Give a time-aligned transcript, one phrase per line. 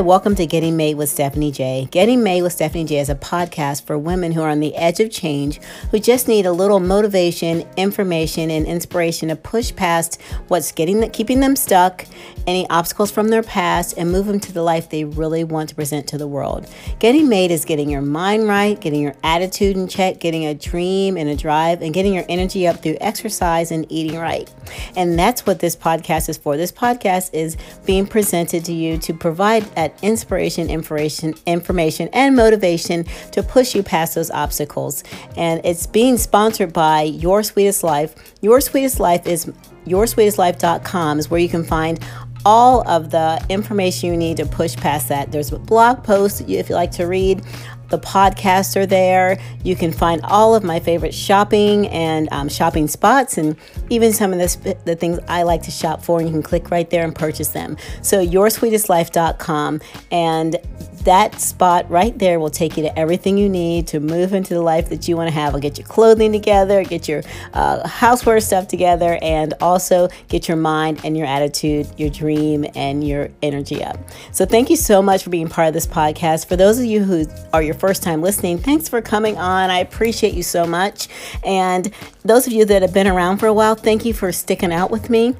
[0.00, 1.86] Welcome to Getting Made with Stephanie J.
[1.90, 4.98] Getting Made with Stephanie J is a podcast for women who are on the edge
[4.98, 10.18] of change, who just need a little motivation, information, and inspiration to push past
[10.48, 12.06] what's getting keeping them stuck,
[12.46, 15.74] any obstacles from their past, and move them to the life they really want to
[15.74, 16.68] present to the world.
[16.98, 21.16] Getting Made is getting your mind right, getting your attitude in check, getting a dream
[21.16, 24.52] and a drive, and getting your energy up through exercise and eating right.
[24.96, 26.56] And that's what this podcast is for.
[26.56, 33.04] This podcast is being presented to you to provide that inspiration, information, information, and motivation
[33.32, 35.04] to push you past those obstacles.
[35.36, 38.14] And it's being sponsored by Your Sweetest Life.
[38.40, 39.50] Your Sweetest Life is
[39.86, 41.98] yoursweetestlife.com is where you can find
[42.44, 45.32] all of the information you need to push past that.
[45.32, 47.42] There's a blog post if you like to read.
[47.90, 49.40] The podcasts are there.
[49.62, 53.56] You can find all of my favorite shopping and um, shopping spots, and
[53.90, 56.20] even some of the, the things I like to shop for.
[56.20, 57.76] And you can click right there and purchase them.
[58.02, 59.80] So, yoursweetestlife.com.
[60.10, 60.56] And
[61.04, 64.60] that spot right there will take you to everything you need to move into the
[64.60, 65.54] life that you want to have.
[65.54, 67.22] I'll get your clothing together, get your
[67.54, 73.06] uh, houseware stuff together, and also get your mind and your attitude, your dream, and
[73.06, 73.98] your energy up.
[74.32, 76.46] So, thank you so much for being part of this podcast.
[76.46, 79.70] For those of you who are your first time listening, thanks for coming on.
[79.70, 81.08] I appreciate you so much.
[81.44, 81.90] And
[82.24, 84.90] those of you that have been around for a while, thank you for sticking out
[84.90, 85.34] with me.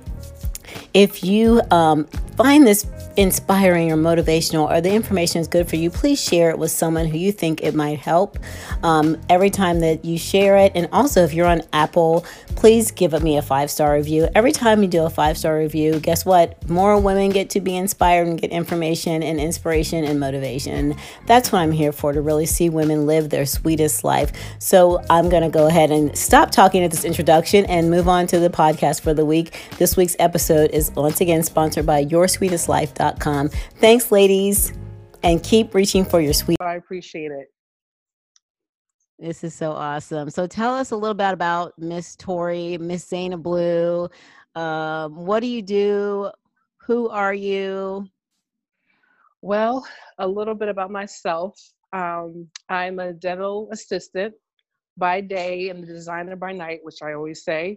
[0.94, 2.04] If you um,
[2.36, 6.58] find this inspiring or motivational or the information is good for you, please share it
[6.58, 8.38] with someone who you think it might help.
[8.82, 12.24] Um, every time that you share it, and also if you're on Apple,
[12.56, 14.28] please give me a five star review.
[14.34, 16.68] Every time you do a five star review, guess what?
[16.68, 20.94] More women get to be inspired and get information and inspiration and motivation.
[21.26, 24.32] That's what I'm here for to really see women live their sweetest life.
[24.58, 28.26] So I'm going to go ahead and stop talking at this introduction and move on
[28.28, 29.58] to the podcast for the week.
[29.78, 32.04] This week's episode is once again sponsored by
[33.00, 34.72] YourSweetestLife.com Thanks, ladies,
[35.22, 36.58] and keep reaching for your sweet.
[36.60, 37.48] I appreciate it.
[39.18, 40.30] This is so awesome.
[40.30, 44.08] So tell us a little bit about Miss Tori, Miss Zana Blue.
[44.54, 46.30] Um, what do you do?
[46.86, 48.06] Who are you?
[49.42, 49.86] Well,
[50.18, 51.58] a little bit about myself.
[51.92, 54.34] Um, I'm a dental assistant
[54.96, 57.76] by day and a designer by night, which I always say.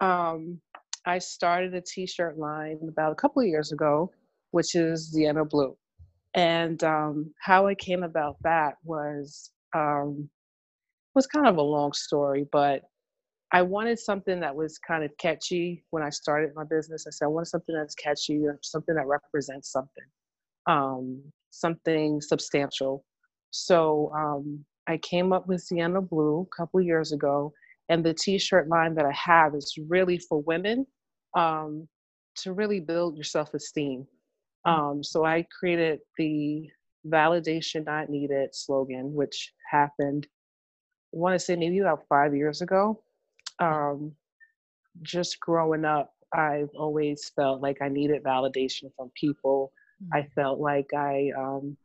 [0.00, 0.60] Um,
[1.06, 4.10] I started a t-shirt line about a couple of years ago
[4.52, 5.76] which is Zienna Blue.
[6.34, 10.28] And um, how it came about that was um,
[11.14, 12.82] was kind of a long story, but
[13.54, 17.04] I wanted something that was kind of catchy when I started my business.
[17.06, 20.04] I said I wanted something that's catchy, something that represents something,
[20.66, 23.04] um, something substantial.
[23.50, 27.52] So um, I came up with Zienna Blue a couple years ago,
[27.90, 30.86] and the T-shirt line that I have is really for women
[31.36, 31.86] um,
[32.36, 34.06] to really build your self-esteem.
[34.64, 36.68] Um, so I created the
[37.06, 40.26] validation not needed slogan, which happened,
[41.14, 43.02] I want to say maybe about five years ago.
[43.58, 44.12] Um,
[45.02, 49.72] just growing up, I've always felt like I needed validation from people.
[50.02, 50.18] Mm-hmm.
[50.18, 51.76] I felt like I, um,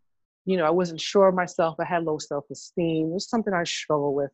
[0.46, 1.76] you know, I wasn't sure of myself.
[1.80, 3.08] I had low self esteem.
[3.08, 4.32] It was something I struggled with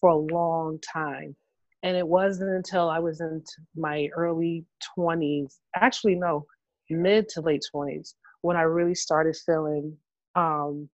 [0.00, 1.36] for a long time.
[1.82, 3.42] And it wasn't until I was in
[3.74, 4.66] my early
[4.98, 6.46] 20s, actually, no,
[6.90, 9.96] mid to late 20s when I really started feeling
[10.34, 10.88] um,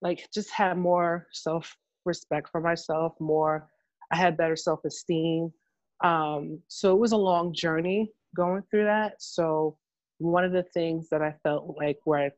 [0.00, 3.68] like just had more self respect for myself, more,
[4.10, 5.52] I had better self esteem.
[6.02, 9.14] Um, so it was a long journey going through that.
[9.22, 9.78] So
[10.18, 12.30] one of the things that I felt like where I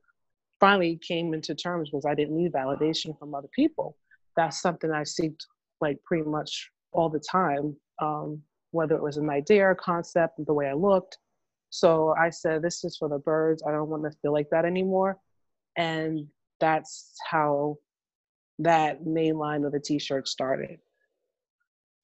[0.60, 3.96] finally came into terms was I didn't need validation from other people.
[4.36, 5.42] That's something I seeked
[5.80, 8.40] like pretty much all the time, um,
[8.70, 11.18] whether it was an idea or concept, the way I looked,
[11.74, 13.64] so I said, this is for the birds.
[13.66, 15.18] I don't want to feel like that anymore.
[15.76, 16.28] And
[16.60, 17.78] that's how
[18.60, 20.78] that main line of the t shirt started.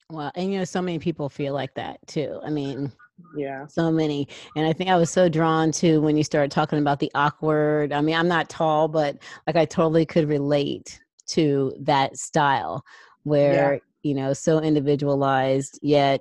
[0.09, 2.41] Well, and you know, so many people feel like that too.
[2.43, 2.91] I mean,
[3.33, 4.27] yeah, so many.
[4.57, 7.93] And I think I was so drawn to when you started talking about the awkward.
[7.93, 12.83] I mean, I'm not tall, but like I totally could relate to that style
[13.23, 13.79] where, yeah.
[14.03, 16.19] you know, so individualized, yet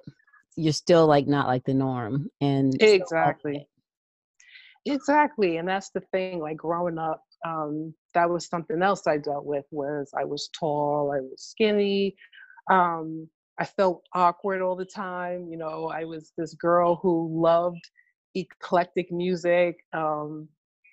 [0.56, 3.66] you're still like not like the norm and exactly.
[4.86, 9.44] exactly and that's the thing like growing up um that was something else i dealt
[9.44, 12.14] with was i was tall i was skinny
[12.70, 17.90] um i felt awkward all the time you know i was this girl who loved
[18.34, 20.48] eclectic music um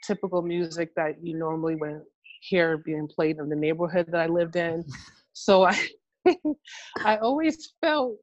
[0.06, 2.04] typical music that you normally wouldn't
[2.42, 4.84] hear being played in the neighborhood that i lived in
[5.34, 5.88] so i
[7.06, 8.18] i always felt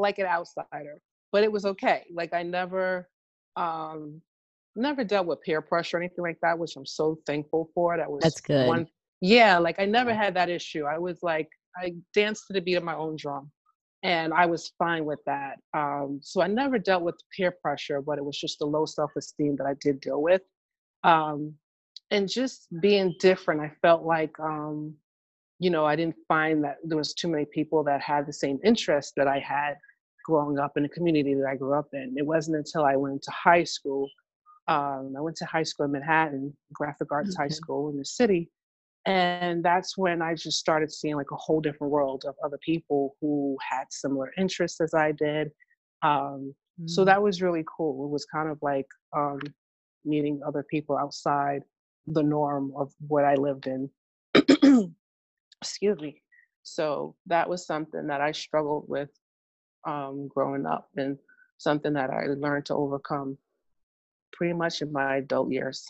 [0.00, 1.00] like an outsider,
[1.32, 2.04] but it was okay.
[2.12, 3.08] Like I never,
[3.56, 4.20] um,
[4.76, 7.96] never dealt with peer pressure or anything like that, which I'm so thankful for.
[7.96, 8.66] That was That's good.
[8.66, 8.86] one
[9.20, 10.84] yeah, like I never had that issue.
[10.84, 13.50] I was like I danced to the beat of my own drum
[14.02, 15.56] and I was fine with that.
[15.74, 19.56] Um, so I never dealt with peer pressure, but it was just the low self-esteem
[19.56, 20.40] that I did deal with.
[21.04, 21.54] Um,
[22.10, 24.94] and just being different, I felt like um,
[25.58, 28.58] you know, I didn't find that there was too many people that had the same
[28.64, 29.74] interests that I had
[30.24, 32.14] growing up in the community that I grew up in.
[32.16, 34.08] It wasn't until I went to high school.
[34.68, 38.50] Um, I went to high school in Manhattan, graphic arts high school in the city.
[39.06, 43.16] And that's when I just started seeing like a whole different world of other people
[43.20, 45.50] who had similar interests as I did.
[46.02, 46.88] Um, mm.
[46.88, 48.04] So that was really cool.
[48.04, 49.40] It was kind of like um,
[50.04, 51.62] meeting other people outside
[52.06, 53.90] the norm of what I lived in.
[55.62, 56.22] Excuse me.
[56.62, 59.08] So that was something that I struggled with
[59.84, 61.18] um, growing up and
[61.58, 63.38] something that I learned to overcome
[64.32, 65.86] pretty much in my adult years.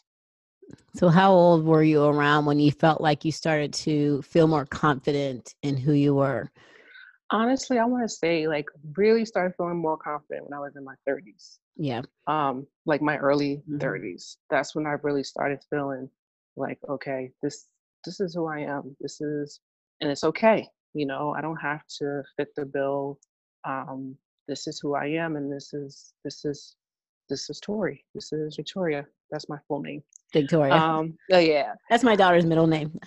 [0.94, 4.66] So, how old were you around when you felt like you started to feel more
[4.66, 6.50] confident in who you were?
[7.30, 8.66] Honestly, I want to say like
[8.96, 11.58] really started feeling more confident when I was in my 30s.
[11.76, 12.02] Yeah.
[12.26, 13.78] Um, like my early mm-hmm.
[13.78, 14.36] 30s.
[14.48, 16.10] That's when I really started feeling
[16.56, 17.66] like, okay, this
[18.04, 18.96] this is who I am.
[19.00, 19.60] This is
[20.00, 20.68] and it's okay.
[20.94, 23.18] You know, I don't have to fit the bill.
[23.64, 24.16] Um,
[24.48, 26.76] this is who I am and this is this is
[27.28, 28.04] this is Tori.
[28.14, 29.06] This is Victoria.
[29.30, 30.02] That's my full name.
[30.32, 30.74] Victoria.
[30.74, 31.74] Um, oh yeah.
[31.90, 32.98] That's my daughter's middle name.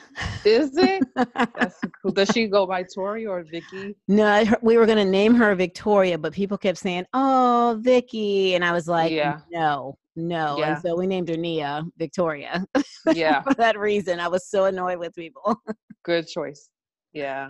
[0.45, 1.03] Is it?
[1.15, 2.11] That's cool.
[2.11, 3.95] Does she go by Tori or Vicky?
[4.07, 8.71] No, we were gonna name her Victoria, but people kept saying, "Oh, Vicky," and I
[8.71, 9.39] was like, yeah.
[9.51, 10.73] "No, no." Yeah.
[10.73, 12.65] And so we named her Nia Victoria.
[13.13, 13.41] Yeah.
[13.41, 15.61] For that reason, I was so annoyed with people.
[16.05, 16.69] Good choice.
[17.11, 17.49] Yeah.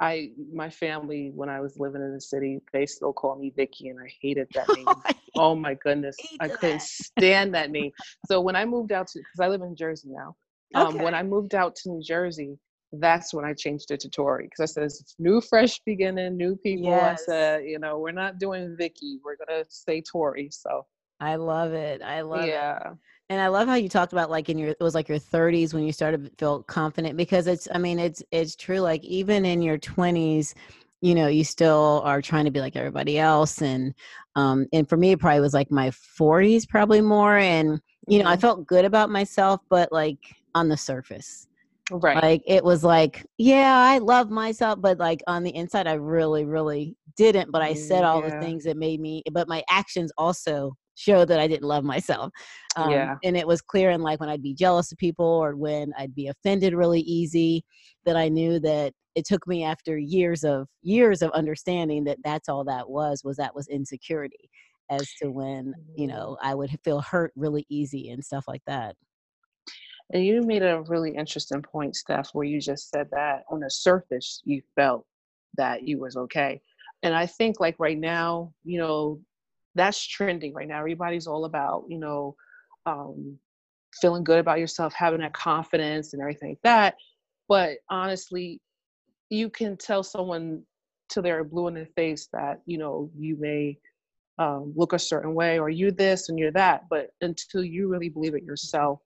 [0.00, 3.88] I my family when I was living in the city, they still call me Vicky,
[3.88, 4.86] and I hated that name.
[5.36, 7.92] oh my goodness, I couldn't stand that name.
[8.26, 10.36] So when I moved out to, because I live in Jersey now,
[10.74, 11.04] um, okay.
[11.04, 12.58] when I moved out to New Jersey,
[12.92, 16.56] that's when I changed it to Tori because I said it's new, fresh beginning, new
[16.56, 16.90] people.
[16.90, 17.22] Yes.
[17.22, 20.48] I said, you know, we're not doing Vicky, we're gonna say Tori.
[20.50, 20.86] So
[21.20, 22.00] I love it.
[22.00, 22.78] I love yeah.
[22.78, 22.96] it.
[23.30, 25.72] And I love how you talked about like in your it was like your 30s
[25.72, 29.44] when you started to feel confident because it's I mean it's it's true like even
[29.44, 30.52] in your 20s
[31.00, 33.94] you know you still are trying to be like everybody else and
[34.34, 38.28] um and for me it probably was like my 40s probably more and you know
[38.28, 38.40] I mm-hmm.
[38.40, 40.18] felt good about myself but like
[40.56, 41.46] on the surface
[41.92, 45.94] right like it was like yeah i love myself but like on the inside i
[45.94, 48.30] really really didn't but i said all yeah.
[48.30, 52.30] the things that made me but my actions also show that I didn't love myself.
[52.76, 53.16] Um, yeah.
[53.24, 56.14] And it was clear in like when I'd be jealous of people or when I'd
[56.14, 57.64] be offended really easy
[58.04, 62.48] that I knew that it took me after years of years of understanding that that's
[62.48, 64.50] all that was was that was insecurity
[64.90, 66.16] as to when you mm-hmm.
[66.16, 68.94] know I would feel hurt really easy and stuff like that.
[70.12, 73.70] And you made a really interesting point, Steph, where you just said that on the
[73.70, 75.06] surface you felt
[75.56, 76.60] that you was okay.
[77.02, 79.20] And I think like right now, you know,
[79.74, 80.78] that's trending right now.
[80.78, 82.36] Everybody's all about, you know,
[82.86, 83.38] um,
[84.00, 86.96] feeling good about yourself, having that confidence and everything like that.
[87.48, 88.60] But honestly,
[89.30, 90.62] you can tell someone
[91.08, 93.78] till they're blue in the face that, you know, you may
[94.38, 96.84] um, look a certain way or you this and you're that.
[96.88, 99.00] But until you really believe it yourself,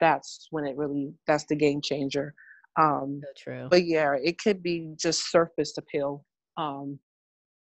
[0.00, 2.34] that's when it really, that's the game changer.
[2.78, 3.68] Um, so true.
[3.70, 6.24] But yeah, it could be just surface appeal
[6.56, 6.98] um,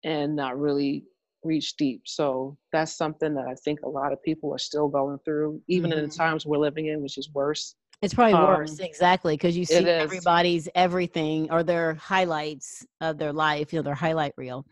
[0.04, 1.04] and not really
[1.42, 2.02] reach deep.
[2.04, 5.90] So that's something that I think a lot of people are still going through, even
[5.90, 5.98] mm-hmm.
[5.98, 6.22] in the mm-hmm.
[6.22, 7.74] times we're living in, which is worse.
[8.02, 13.32] It's probably um, worse, exactly, because you see everybody's everything or their highlights of their
[13.32, 14.64] life, you know, their highlight reel.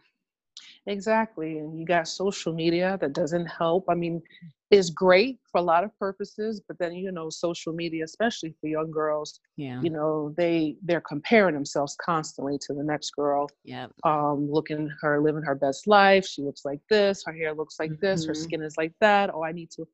[0.88, 1.59] Exactly.
[1.59, 3.85] And you got social media that doesn't help.
[3.88, 4.23] I mean,
[4.71, 8.68] is great for a lot of purposes, but then you know, social media, especially for
[8.68, 13.49] young girls, yeah, you know, they they're comparing themselves constantly to the next girl.
[13.64, 13.87] Yeah.
[14.04, 16.26] Um, looking her living her best life.
[16.26, 18.07] She looks like this, her hair looks like mm-hmm.
[18.07, 18.42] this, her mm-hmm.
[18.42, 19.30] skin is like that.
[19.33, 19.87] Oh, I need to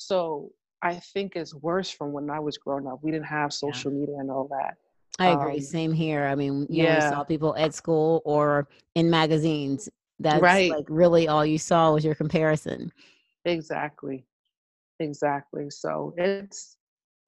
[0.00, 0.50] so
[0.82, 3.00] I think it's worse from when I was growing up.
[3.02, 3.98] We didn't have social yeah.
[4.00, 4.76] media and all that.
[5.18, 5.56] I agree.
[5.56, 6.24] Um, Same here.
[6.24, 6.98] I mean, you yeah.
[6.98, 10.70] know, saw people at school or in magazines that's right.
[10.70, 12.92] like really all you saw was your comparison.
[13.44, 14.24] Exactly.
[14.98, 15.70] Exactly.
[15.70, 16.76] So it's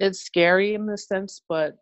[0.01, 1.77] it's scary in the sense, but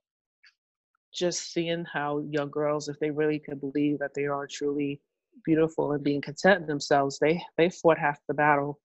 [1.13, 5.01] just seeing how young girls, if they really can believe that they are truly
[5.45, 8.79] beautiful and being content in themselves, they they fought half the battle.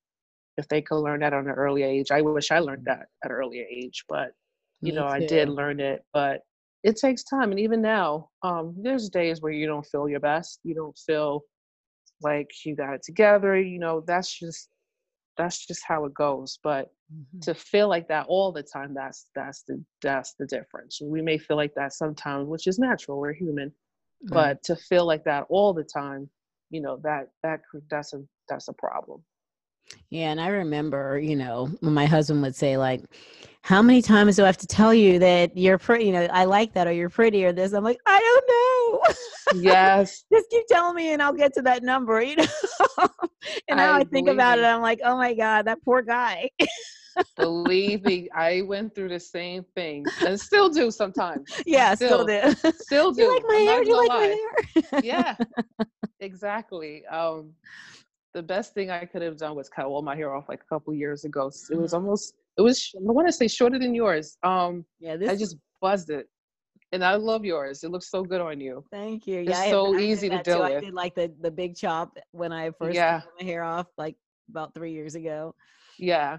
[0.57, 3.29] If they could learn that at an early age, I wish I learned that at
[3.29, 4.31] an earlier age, but
[4.81, 5.09] you Me know, too.
[5.09, 6.03] I did learn it.
[6.13, 6.41] But
[6.83, 10.59] it takes time, and even now, um, there's days where you don't feel your best.
[10.63, 11.41] You don't feel
[12.21, 14.69] like you got it together you know that's just
[15.37, 16.59] that's just how it goes.
[16.63, 17.41] But Mhm.
[17.41, 21.01] to feel like that all the time, that's that's the that's the difference.
[21.01, 23.19] We may feel like that sometimes, which is natural.
[23.19, 23.71] We're human,
[24.23, 24.31] Right.
[24.33, 26.29] but to feel like that all the time,
[26.69, 29.23] you know, that that that's a that's a problem.
[30.09, 33.01] Yeah, and I remember, you know, when my husband would say, like,
[33.61, 36.05] "How many times do I have to tell you that you're pretty?
[36.05, 38.64] You know, I like that, or you're pretty, or this." I'm like, I don't know.
[39.53, 42.21] Yes, Just keep telling me, and I'll get to that number.
[42.21, 42.45] You know.
[43.67, 44.65] and now I I, think about it.
[44.65, 46.49] I'm like, oh my god, that poor guy.
[47.37, 51.49] believe me, I went through the same thing and still do sometimes.
[51.65, 52.71] yeah, still, Still, do.
[52.71, 53.21] Still do.
[53.21, 53.83] you like my I'm hair?
[53.83, 54.37] Do you like lie.
[54.75, 55.01] my hair?
[55.03, 55.35] yeah
[56.19, 57.51] exactly um
[58.33, 60.65] the best thing i could have done was cut all my hair off like a
[60.73, 61.97] couple years ago it was Mhm.
[61.97, 65.57] almost it was i want to say shorter than yours um yeah, this i just
[65.81, 66.27] buzzed it
[66.95, 69.39] and i love yours it looks so good on you Thank you.
[69.41, 70.51] It's Yeah, so I easy to that too.
[70.51, 70.83] deal I with.
[70.83, 73.21] did like the the big chop when I first Yeah.
[73.21, 74.15] cut my hair off, like
[74.49, 75.55] about three years ago.
[75.97, 76.37] yeah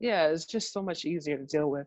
[0.00, 1.86] yeah it's just so much easier to deal with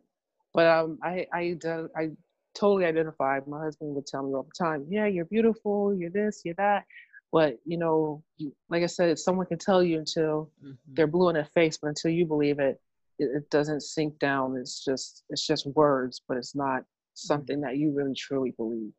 [0.54, 1.58] but um i i
[2.02, 2.10] i
[2.56, 6.42] totally identified my husband would tell me all the time yeah you're beautiful you're this
[6.46, 6.84] you're that
[7.32, 10.78] but you know you, like i said someone can tell you until Mhm.
[10.96, 12.80] they're blue in the face, but until you believe it,
[13.18, 14.58] it, it doesn't sink down.
[14.58, 17.28] It's just it's just words, but it's not Mm-hmm.
[17.28, 18.92] something that you really truly believe.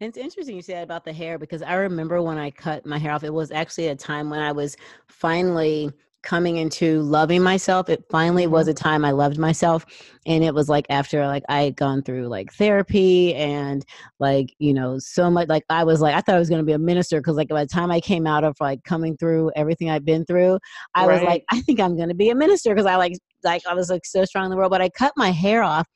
[0.00, 2.98] And it's interesting you said about the hair because I remember when I cut my
[2.98, 4.76] hair off, it was actually a time when I was
[5.08, 5.90] finally
[6.22, 7.88] coming into loving myself.
[7.88, 8.52] It finally mm-hmm.
[8.52, 9.86] was a time I loved myself.
[10.26, 13.86] And it was like after like I had gone through like therapy and
[14.18, 16.72] like, you know, so much like I was like, I thought I was gonna be
[16.72, 19.88] a minister because like by the time I came out of like coming through everything
[19.88, 20.58] I've been through,
[20.94, 23.14] I was like, I think I'm gonna be a minister because I like
[23.46, 24.70] like I was like so strong in the world.
[24.70, 25.88] But I cut my hair off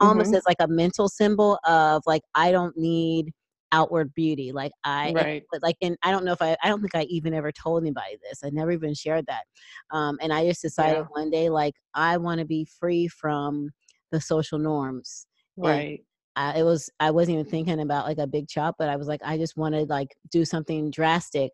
[0.00, 0.36] almost Mhm.
[0.36, 3.32] as like a mental symbol of like I don't need
[3.72, 4.52] outward beauty.
[4.52, 5.44] Like I, Right.
[5.50, 7.82] but like, and I don't know if I, I don't think I even ever told
[7.82, 8.40] anybody this.
[8.44, 9.44] I never even shared that.
[9.90, 11.06] Um, and I just decided Yeah.
[11.10, 13.70] one day, like, I want to be free from
[14.12, 15.26] the social norms.
[15.62, 16.04] And Right.
[16.36, 19.08] I, it was, I wasn't even thinking about like a big chop, but I was
[19.08, 21.50] like, I just wanted like do something drastic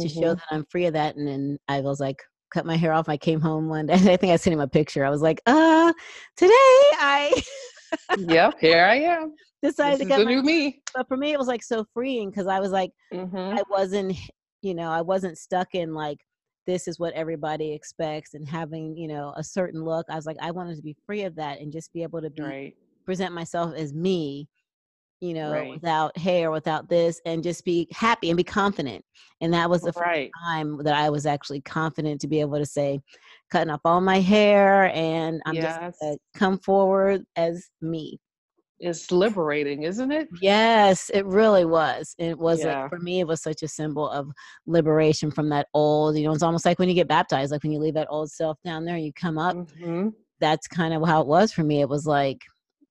[0.00, 0.36] to show Mhm.
[0.36, 1.16] that I'm free of that.
[1.16, 2.22] And then I was like,
[2.54, 3.08] cut my hair off.
[3.08, 3.94] I came home one day.
[4.12, 5.04] I think I sent him a picture.
[5.04, 5.92] I was like, uh,
[6.36, 7.42] today I
[8.16, 8.54] yep.
[8.60, 9.34] Here I am.
[9.62, 10.82] decided This to the my new me.
[10.94, 14.14] but for me it was like so freeing because i was like hmm i wasn't
[14.62, 16.18] you know i wasn't stuck in like
[16.66, 20.36] this is what everybody expects and having you know a certain look i was like
[20.42, 22.74] i wanted to be free of that and just be able to be Right.
[23.06, 24.48] present myself as me
[25.24, 25.72] you know Right.
[25.74, 29.04] without hair without this and just be happy and be confident
[29.40, 32.66] and that was the first time that i was actually confident to be able to
[32.66, 33.00] say
[33.50, 35.78] cutting up all my hair and i'm Yes.
[36.00, 38.18] just come forward as me
[38.80, 40.28] It's liberating, isn't it?
[40.40, 42.14] Yes, it really was.
[42.18, 42.68] It was Yeah.
[42.68, 44.30] like for me, it was such a symbol of
[44.66, 47.72] liberation from that old, you know, it's almost like when you get baptized, like when
[47.72, 49.58] you leave that old self down there and you come up.
[49.74, 50.08] hmm
[50.40, 51.80] That's kind of how it was for me.
[51.80, 52.40] It was like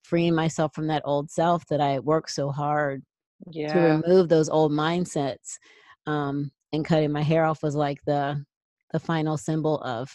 [0.04, 3.04] freeing myself from that old self that I worked so hard
[3.52, 5.58] to remove those old mindsets.
[6.06, 8.44] Um, and cutting my hair off was like the
[8.92, 10.12] the final symbol of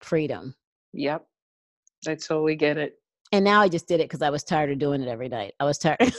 [0.00, 0.54] freedom.
[0.92, 1.26] Yep.
[2.06, 2.94] I totally get it.
[3.32, 5.54] And now I just did it because I was tired of doing it every night.
[5.60, 5.98] I was tired.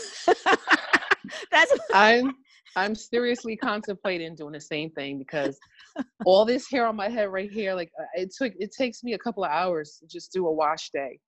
[1.52, 2.36] That's I'm
[2.76, 5.58] I'm seriously contemplating doing the same thing because
[6.26, 9.18] all this hair on my head right here, like it took it takes me a
[9.18, 11.20] couple of hours to just do a wash day.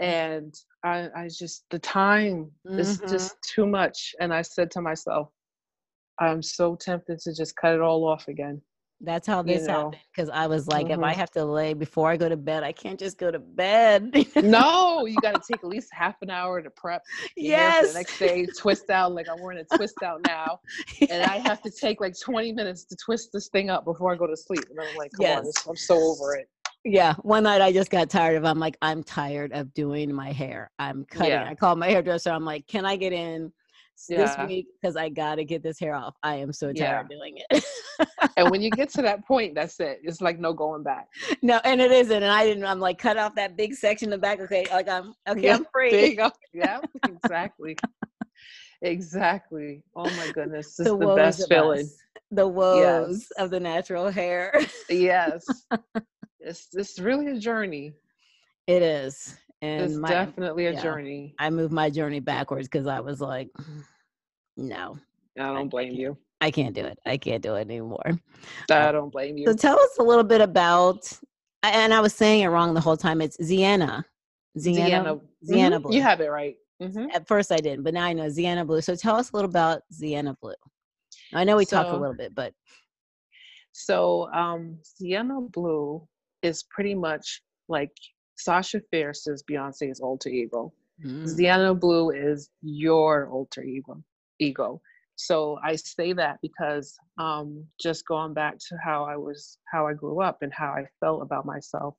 [0.00, 3.08] And I, I just the time is Mhm.
[3.10, 4.14] just too much.
[4.20, 5.28] And I said to myself,
[6.18, 8.62] I'm so tempted to just cut it all off again.
[9.04, 9.72] That's how you this know.
[9.86, 11.16] happened because I was like, if I Mhm.
[11.16, 14.12] have to lay before I go to bed, I can't just go to bed.
[14.40, 17.02] No, you got to take at least half an hour to prep
[17.36, 17.88] yes.
[17.88, 19.12] the next day, twist out.
[19.12, 20.60] Like I'm wearing a twist out now,
[21.10, 24.16] and I have to take like 20 minutes to twist this thing up before I
[24.16, 24.68] go to sleep.
[24.70, 25.46] And I'm like, come on, Yes.
[25.46, 26.48] this, I'm so over it.
[26.84, 27.14] Yeah.
[27.22, 28.44] One night I just got tired of.
[28.44, 30.70] I'm like, I'm tired of doing my hair.
[30.78, 31.30] I'm cutting.
[31.32, 31.44] Yeah.
[31.48, 32.30] I called my hairdresser.
[32.30, 33.52] I'm like, can I get in
[33.96, 36.14] s- this week because I got to get this hair off.
[36.22, 37.00] I am so tired Yeah.
[37.00, 37.64] of doing it.
[38.36, 40.00] And when you get to that point, that's it.
[40.02, 41.06] It's like no going back.
[41.42, 42.22] no, and it isn't.
[42.22, 42.64] And I didn't.
[42.64, 44.40] I'm like, cut off that big section in the back.
[44.40, 45.40] Okay, like I'm okay.
[45.42, 46.14] Yeah, I'm free.
[46.16, 46.24] Go.
[46.26, 47.76] Oh, yeah, exactly.
[48.82, 49.82] exactly.
[49.94, 50.76] Oh my goodness.
[50.76, 51.80] This is the woes best feeling.
[51.86, 51.96] us.
[52.30, 52.78] The woes
[53.20, 53.30] Yes.
[53.38, 54.52] of the natural hair.
[54.88, 55.44] Yes.
[56.44, 57.94] it's it's really a journey.
[58.66, 59.36] it is.
[59.62, 60.82] And It's my, definitely a yeah.
[60.82, 61.34] journey.
[61.38, 63.48] I moved my journey backwards because I was like,
[64.56, 64.98] no,
[65.38, 66.16] I don't blame you.
[66.40, 66.98] I can't do it.
[67.06, 68.18] I can't do it anymore.
[68.70, 69.48] I don't blame you.
[69.48, 71.12] So tell us a little bit about,
[71.62, 73.20] and I was saying it wrong the whole time.
[73.20, 73.36] It's.
[73.38, 74.04] Ziena.
[74.58, 75.18] Sienna.
[75.44, 75.94] Sienna Mhm, blue.
[75.96, 76.56] You have it right.
[76.80, 78.80] hmm At first I didn't, but now I know Ziena Blue.
[78.80, 80.54] So tell us a little about Ziena Blue.
[81.32, 82.52] I know we talked a little bit, but
[83.72, 86.06] So um Zienna Blue
[86.42, 87.92] is pretty much like
[88.36, 90.72] Sasha Fierce is Beyonce's alter ego.
[91.04, 91.24] Mm.
[91.24, 94.02] Zienna Blue is your alter ego.
[94.38, 94.80] Ego.
[95.16, 99.92] So I say that because um, just going back to how I was, how I
[99.92, 101.94] grew up, and how I felt about myself,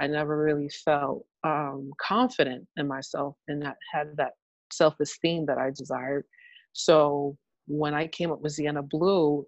[0.00, 4.32] I never really felt um, confident in myself and that had that
[4.72, 6.24] self-esteem that I desired.
[6.72, 9.46] So when I came up with Zienna Blue,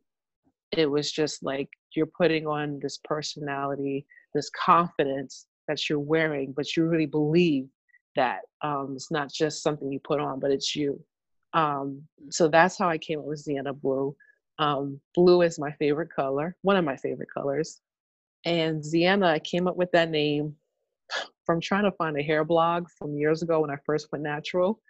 [0.72, 6.76] it was just like you're putting on this personality, this confidence that you're wearing, but
[6.76, 7.68] you really believe
[8.16, 11.00] that um, it's not just something you put on, but it's you.
[11.52, 14.14] Um, so that's how I came up with Zienna Blue.
[14.58, 17.80] Um, blue is my favorite color, one of my favorite colors.
[18.44, 20.54] And Zienna, I came up with that name
[21.44, 24.80] from trying to find a hair blog from years ago when I first went natural,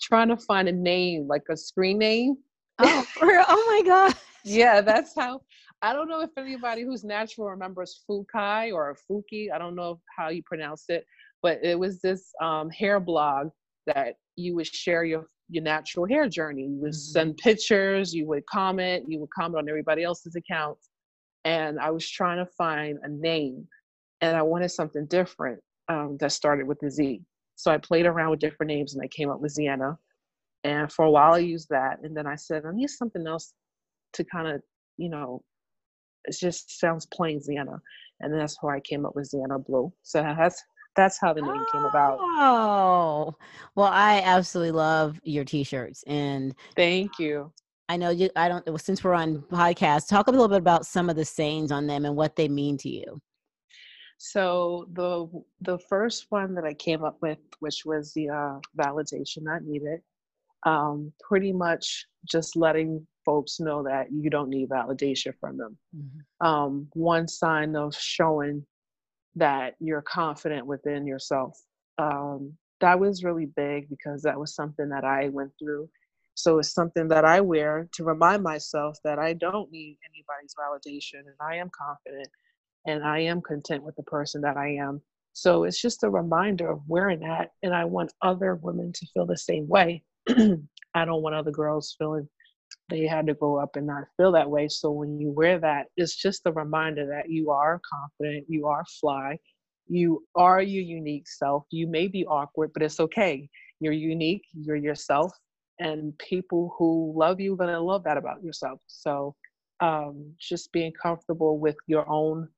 [0.00, 2.36] trying to find a name, like a screen name.
[2.78, 4.14] Oh, oh my God.
[4.44, 5.42] yeah, that's how.
[5.84, 9.52] I don't know if anybody who's natural remembers Fukai or Fuki.
[9.52, 11.04] I don't know how you pronounce it,
[11.42, 13.50] but it was this um, hair blog
[13.86, 16.62] that you would share your your natural hair journey.
[16.62, 17.12] You would mm-hmm.
[17.12, 20.88] send pictures, you would comment, you would comment on everybody else's accounts.
[21.44, 23.68] And I was trying to find a name
[24.22, 25.60] and I wanted something different
[25.90, 27.20] um, that started with the Z.
[27.56, 29.98] So I played around with different names and I came up with Zienna.
[30.64, 31.98] And for a while I used that.
[32.02, 33.52] And then I said, I need something else
[34.14, 34.62] to kind of,
[34.96, 35.42] you know,
[36.24, 37.80] it just sounds plain Zienna.
[38.20, 39.92] And that's why I came up with Zienna Blue.
[40.02, 40.62] So that's
[40.96, 42.18] that's how the name came about.
[42.20, 43.34] Oh,
[43.74, 47.52] well, I absolutely love your t-shirts, and thank you.
[47.88, 48.30] I know you.
[48.36, 48.80] I don't.
[48.80, 52.04] Since we're on podcast, talk a little bit about some of the sayings on them
[52.04, 53.20] and what they mean to you.
[54.18, 55.28] So the
[55.60, 60.00] the first one that I came up with, which was the uh, validation not needed,
[60.64, 65.76] um, pretty much just letting folks know that you don't need validation from them.
[65.96, 66.46] Mm-hmm.
[66.46, 68.64] Um, one sign of showing
[69.36, 71.58] that you're confident within yourself.
[71.98, 75.88] Um, that was really big because that was something that I went through.
[76.34, 81.20] So it's something that I wear to remind myself that I don't need anybody's validation
[81.20, 82.28] and I am confident
[82.86, 85.00] and I am content with the person that I am.
[85.32, 87.50] So it's just a reminder of wearing that.
[87.62, 90.02] And I want other women to feel the same way.
[90.28, 92.28] I don't want other girls feeling
[92.88, 94.68] they had to grow up and not feel that way.
[94.68, 98.84] So when you wear that, it's just a reminder that you are confident, you are
[99.00, 99.38] fly,
[99.88, 101.64] you are your unique self.
[101.70, 103.48] You may be awkward, but it's okay.
[103.80, 105.32] You're unique, you're yourself,
[105.78, 108.80] and people who love you are gonna love that about yourself.
[108.86, 109.34] So
[109.80, 112.48] um, just being comfortable with your own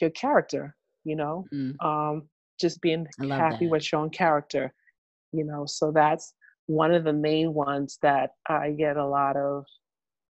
[0.00, 1.74] your character, you know, mm.
[1.84, 2.28] um,
[2.60, 3.70] just being happy that.
[3.70, 4.72] with your own character,
[5.32, 5.66] you know.
[5.66, 6.34] So that's
[6.66, 9.64] one of the main ones that I get a lot of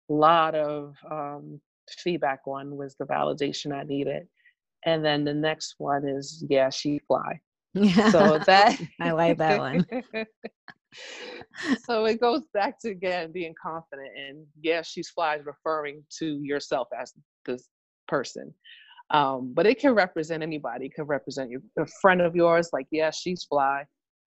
[0.08, 1.60] lot of um,
[1.90, 4.26] feedback on was the validation I needed.
[4.84, 7.40] And then the next one is yeah, she fly.
[7.74, 8.10] Yeah.
[8.10, 9.86] So that I like that one.
[11.84, 16.40] so it goes back to again being confident and yeah, she's fly is referring to
[16.42, 17.12] yourself as
[17.46, 17.68] this
[18.06, 18.52] person.
[19.10, 20.86] Um, but it can represent anybody.
[20.86, 23.86] It can represent you, a friend of yours, like, yeah, she's fly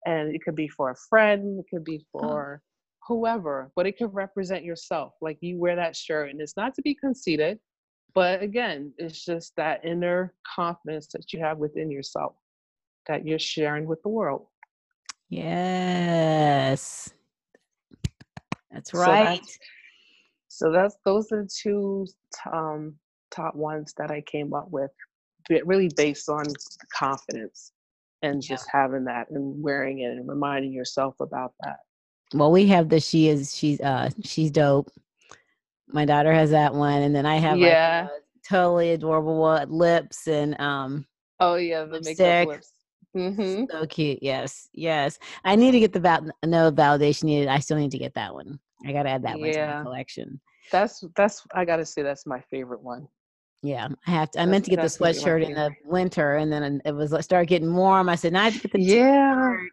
[0.07, 2.63] and it could be for a friend it could be for
[3.07, 6.83] whoever but it could represent yourself like you wear that shirt and it's not to
[6.83, 7.59] be conceited
[8.15, 12.35] but again it's just that inner confidence that you have within yourself
[13.09, 14.47] that you're sharing with the world.
[15.31, 17.11] Yes.
[18.71, 19.59] That's right so that's,
[20.49, 22.07] so that's those are the two
[22.53, 22.95] um,
[23.31, 24.91] top ones that i came up with
[25.65, 26.45] really based on
[26.95, 27.73] confidence
[28.23, 28.81] and just yeah.
[28.81, 31.79] having that and wearing it and reminding yourself about that.
[32.35, 34.91] Well we have the she is she's uh she's dope.
[35.89, 38.09] My daughter has that one and then i have yeah.
[38.11, 41.07] like, totally adorable one, lips and um
[41.41, 42.19] oh yeah the lipstick.
[42.19, 42.73] makeup lips.
[43.17, 43.65] Mm-hmm.
[43.71, 45.19] so cute yes yes.
[45.45, 48.35] I need to get the val- no validation needed i still need to get that
[48.35, 48.59] one.
[48.87, 50.41] I gotta add that one to my collection.
[50.71, 53.09] That's that's i gotta say that's my favorite one
[53.63, 54.41] yeah, I have to.
[54.41, 57.75] I meant to get the sweatshirt in the winter, and then it was start getting
[57.75, 58.09] warm.
[58.09, 59.71] I said, "Now I have to get the yeah." T-shirt.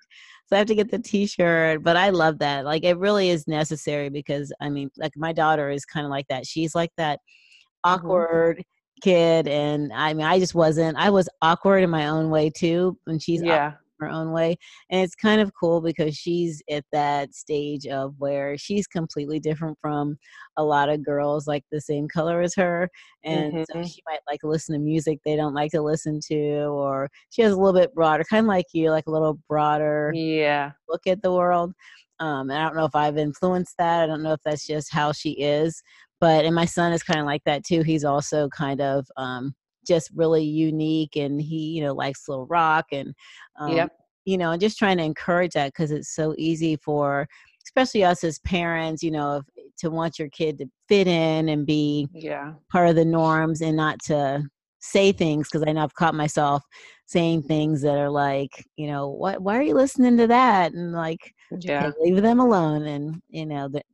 [0.48, 2.66] So I have to get the T-shirt, but I love that.
[2.66, 6.28] Like it really is necessary because I mean, like my daughter is kind of like
[6.30, 6.48] that.
[6.48, 7.94] She's like that mm-hmm.
[7.94, 9.10] awkward mm-hmm.
[9.10, 10.98] kid, and I mean, I just wasn't.
[10.98, 14.58] I was awkward in my own way too, and she's yeah her own way.
[14.90, 19.78] And it's kind of cool because she's at that stage of where she's completely different
[19.82, 20.18] from
[20.58, 22.90] a lot of girls like the same color as her.
[23.24, 23.64] And mm-hmm.
[23.72, 27.42] so she might like listen to music they don't like to listen to, or she
[27.42, 31.08] has a little bit broader, kind of like you, like a little broader yeah look
[31.08, 31.74] at the world.
[32.20, 34.04] Um, and I don't know if I've influenced that.
[34.04, 35.82] I don't know if that's just how she is.
[36.22, 37.82] But and my son is kind of like that too.
[37.82, 39.54] He's also kind of um,
[39.86, 43.14] just really unique and he you know likes little rock and
[43.60, 43.92] um, Yep.
[44.26, 47.28] you know and just trying to encourage that because it's so easy for
[47.66, 51.66] especially us as parents you know if, to want your kid to fit in and
[51.66, 52.54] be Yeah.
[52.72, 54.44] part of the norms and not to
[54.80, 56.64] say things because I know I've caught myself
[57.06, 60.74] saying things that are like, you know, what why are you listening to that?
[60.74, 61.88] And like, Yeah.
[61.88, 63.86] okay, leave them alone and you know, that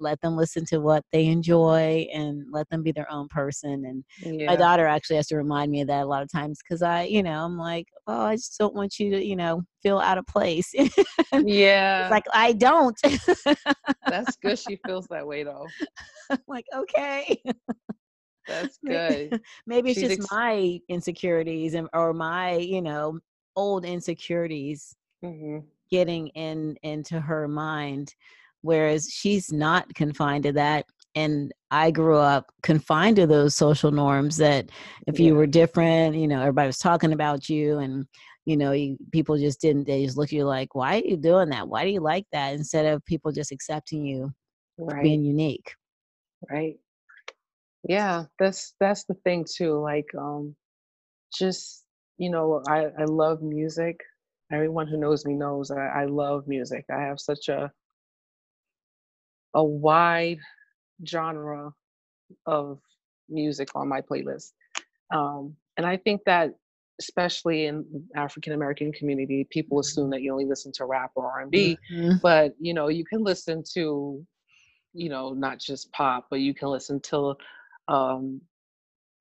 [0.00, 3.84] let them listen to what they enjoy and let them be their own person.
[3.86, 4.48] And Yeah.
[4.48, 7.04] my daughter actually has to remind me of that a lot of times because I,
[7.04, 10.18] you know, I'm like, oh, I just don't want you to, you know, feel out
[10.18, 10.72] of place.
[10.74, 10.96] it's
[11.44, 12.10] Yeah.
[12.10, 12.98] like I don't.
[14.08, 14.58] That's good.
[14.58, 15.74] She feels that way though.
[16.30, 17.42] I'm like, okay.
[18.48, 19.34] That's good.
[19.66, 23.18] Maybe it's She's just ex- my insecurities and or my, you know,
[23.56, 25.58] old insecurities hmm
[25.90, 28.14] getting in into her mind
[28.62, 34.36] whereas she's not confined to that and I grew up confined to those social norms
[34.36, 34.70] that
[35.06, 38.06] if you were different, you know, everybody was talking about you and
[38.46, 41.16] you know, you, people just didn't they just look at you like, "Why are you
[41.16, 41.68] doing that?
[41.68, 44.32] Why do you like that?" instead of people just accepting you
[44.88, 45.02] for Right.
[45.02, 45.74] being unique.
[46.50, 46.76] right
[47.88, 50.54] yeah that's that's the thing too like um
[51.36, 51.84] just
[52.18, 54.00] you know i i love music
[54.52, 57.70] everyone who knows me knows i, I love music i have such a
[59.54, 60.38] a wide
[61.06, 61.72] genre
[62.46, 62.78] of
[63.28, 64.52] music on my playlist
[65.14, 66.50] um and i think that
[67.00, 67.84] especially in
[68.16, 72.20] african american community people assume that you only listen to rap or r&b Mhm.
[72.22, 74.24] but you know you can listen to
[74.92, 77.34] you know not just pop but you can listen to
[77.88, 78.40] um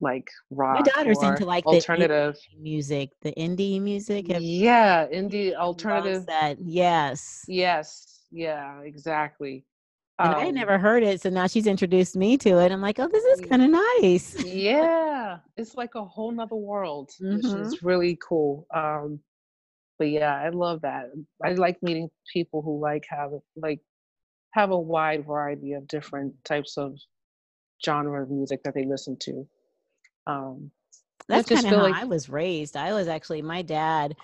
[0.01, 4.27] like My rock daughter's or into like alternative music, the indie music.
[4.29, 6.57] Yeah indie alternative that.
[6.61, 7.43] Yes.
[7.47, 9.65] yes yeah exactly
[10.19, 12.71] And I had um never heard it, so now she's introduced me to it.
[12.71, 13.69] I'm like, oh, this is kind of
[14.01, 14.35] nice.
[14.43, 17.61] yeah it's like a whole nother world which Mhm.
[17.65, 19.19] is really cool um
[19.97, 21.05] but yeah i love that
[21.43, 23.79] i like meeting people who like have like
[24.51, 26.97] have a wide variety of different types of
[27.85, 29.47] genre of music that they listen to
[30.27, 30.71] um
[31.27, 32.75] That's kind of how like I was raised.
[32.75, 34.15] I was actually my dad.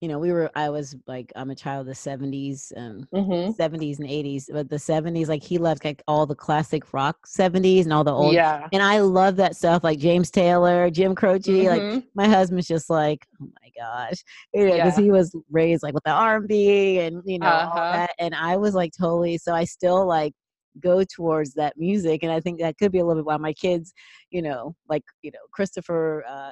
[0.00, 0.50] You know, we were.
[0.54, 4.50] I was like, I'm a child of the '70s, um, hmm 70s and 80s.
[4.52, 8.12] But the '70s, like he loved like all the classic rock '70s and all the
[8.12, 8.38] old.
[8.38, 11.68] yeah And I love that stuff, like James Taylor, Jim Croce.
[11.68, 14.18] Like hmm my husband's just like, oh my gosh,
[14.52, 17.80] you know, because yeah he was raised like with the R and you know uh-huh
[17.90, 19.38] that, and I was like totally.
[19.38, 20.34] So I still like
[20.80, 23.54] go towards that music, and I think that could be a little bit why my
[23.54, 23.92] kids,
[24.30, 26.24] you know, like you know Christopher.
[26.28, 26.50] uh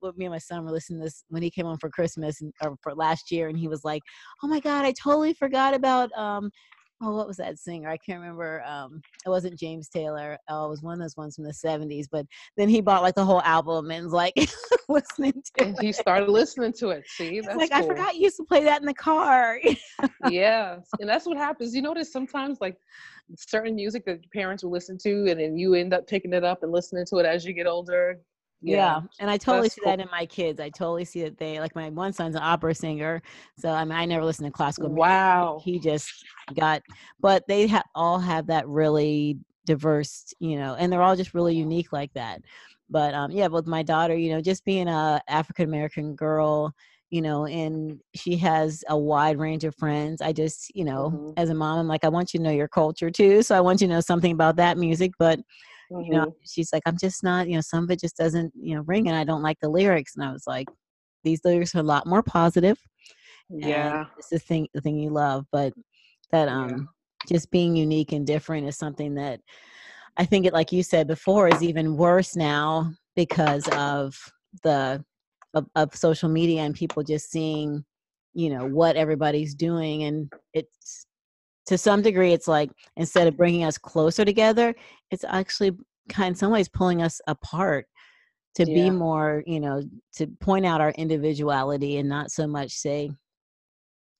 [0.00, 2.40] what me and my son were listening to this when he came home for Christmas
[2.40, 4.02] and, or for last year, and he was like,
[4.42, 6.50] "Oh my God, I totally forgot about um,
[7.02, 7.88] oh, what was that singer?
[7.88, 8.62] I can't remember.
[8.64, 10.38] Um, it wasn't James Taylor.
[10.48, 12.06] Oh, it was one of those ones from the '70s.
[12.10, 14.34] But then he bought like the whole album and was like
[14.88, 15.84] listening to and it.
[15.84, 18.80] he started listening to it see that's like, I forgot you used to play that
[18.80, 19.58] in the car.
[20.30, 22.76] yeah and that's what happens you notice sometimes like
[23.36, 26.44] certain music that your parents will listen to and then you end up picking it
[26.44, 28.18] up and listening to it as you get older
[28.62, 28.96] yeah.
[28.96, 30.60] yeah and I totally that's see cool that in my kids.
[30.60, 33.22] I totally see that they like my one son's an opera singer,
[33.58, 34.98] so I mean I never listen to classical music.
[34.98, 36.12] wow He just
[36.58, 36.82] got,
[37.20, 41.54] but they ha- all have that really diverse, you know, and they're all just really
[41.54, 42.42] unique like that.
[42.90, 46.74] But um, yeah, with my daughter, you know, just being a African American girl,
[47.10, 50.20] you know, and she has a wide range of friends.
[50.20, 52.50] I just, you know, hmm as a mom, I'm like, I want you to know
[52.50, 53.42] your culture too.
[53.42, 55.40] So I want you to know something about that music, but
[56.00, 58.74] you know she's like i'm just not you know some of it just doesn't you
[58.74, 60.68] know ring and i don't like the lyrics and i was like
[61.24, 62.78] these lyrics are a lot more positive
[63.50, 64.06] yeah.
[64.18, 65.72] it's the thing the thing you love but
[66.30, 66.56] that yeah.
[66.56, 66.88] um
[67.28, 69.40] just being unique and different is something that
[70.16, 74.16] i think it like you said before is even worse now because of
[74.62, 75.04] the
[75.54, 77.84] of, of social media and people just seeing
[78.34, 81.06] you know what everybody's doing and it's
[81.66, 84.74] to some degree it's like instead of bringing us closer together
[85.10, 85.72] it's actually
[86.08, 87.86] kind in some ways pulling us apart
[88.54, 93.10] to be more you know to point out our individuality and not so much say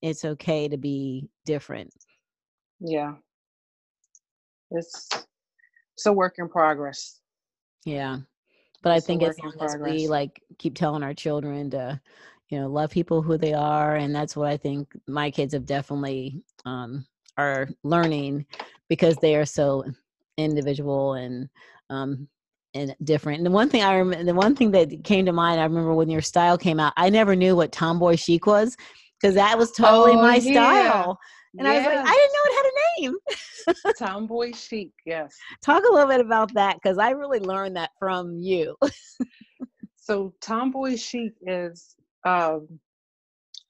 [0.03, 1.91] it's okay to be different.
[2.81, 3.15] Yeah.
[4.73, 5.09] It's
[5.95, 7.21] it's a work in progress.
[7.85, 8.19] Yeah.
[8.83, 12.01] But i it's a think as long as we like keep telling our children to
[12.49, 15.65] you know love people who they are and that's what i think my kids have
[15.65, 17.07] definitely um
[17.39, 18.47] are learning
[18.89, 19.85] because they are so
[20.37, 21.49] individual and
[21.91, 22.29] um
[22.75, 23.39] and different.
[23.39, 25.95] And the one thing i remember the one thing that came to mind i remember
[25.95, 28.77] when your style came out i never knew what tomboy chic was
[29.21, 30.91] because that was totally oh my yeah.
[30.91, 31.19] style.
[31.59, 33.17] And i was like i didn't know it had a name.
[33.99, 35.37] Tomboy chic yes.
[35.63, 38.77] Talk a little bit about that because i really learned that from you.
[40.03, 41.95] So tomboy chic is
[42.27, 42.67] um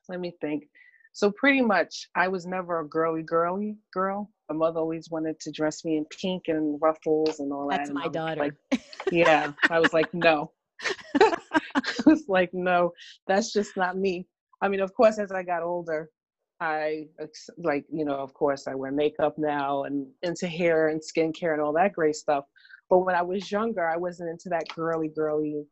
[0.09, 0.65] let me think.
[1.13, 4.31] So pretty much I was never a girly girly girl.
[4.49, 7.95] My mother always wanted to dress me in pink and ruffles and all That's that.
[7.95, 8.41] That's my daughter.
[8.41, 9.53] Like, yeah.
[9.71, 10.53] I was like, no.
[11.75, 12.93] I was like, no,
[13.27, 14.27] that's just not me.
[14.61, 16.09] I mean, of course, as I got older,
[16.61, 17.07] I
[17.59, 21.61] like, you know, of course, I wear makeup now and into hair and skincare and
[21.61, 22.45] all that great stuff.
[22.89, 25.65] But when I was younger, I wasn't into that girly, girly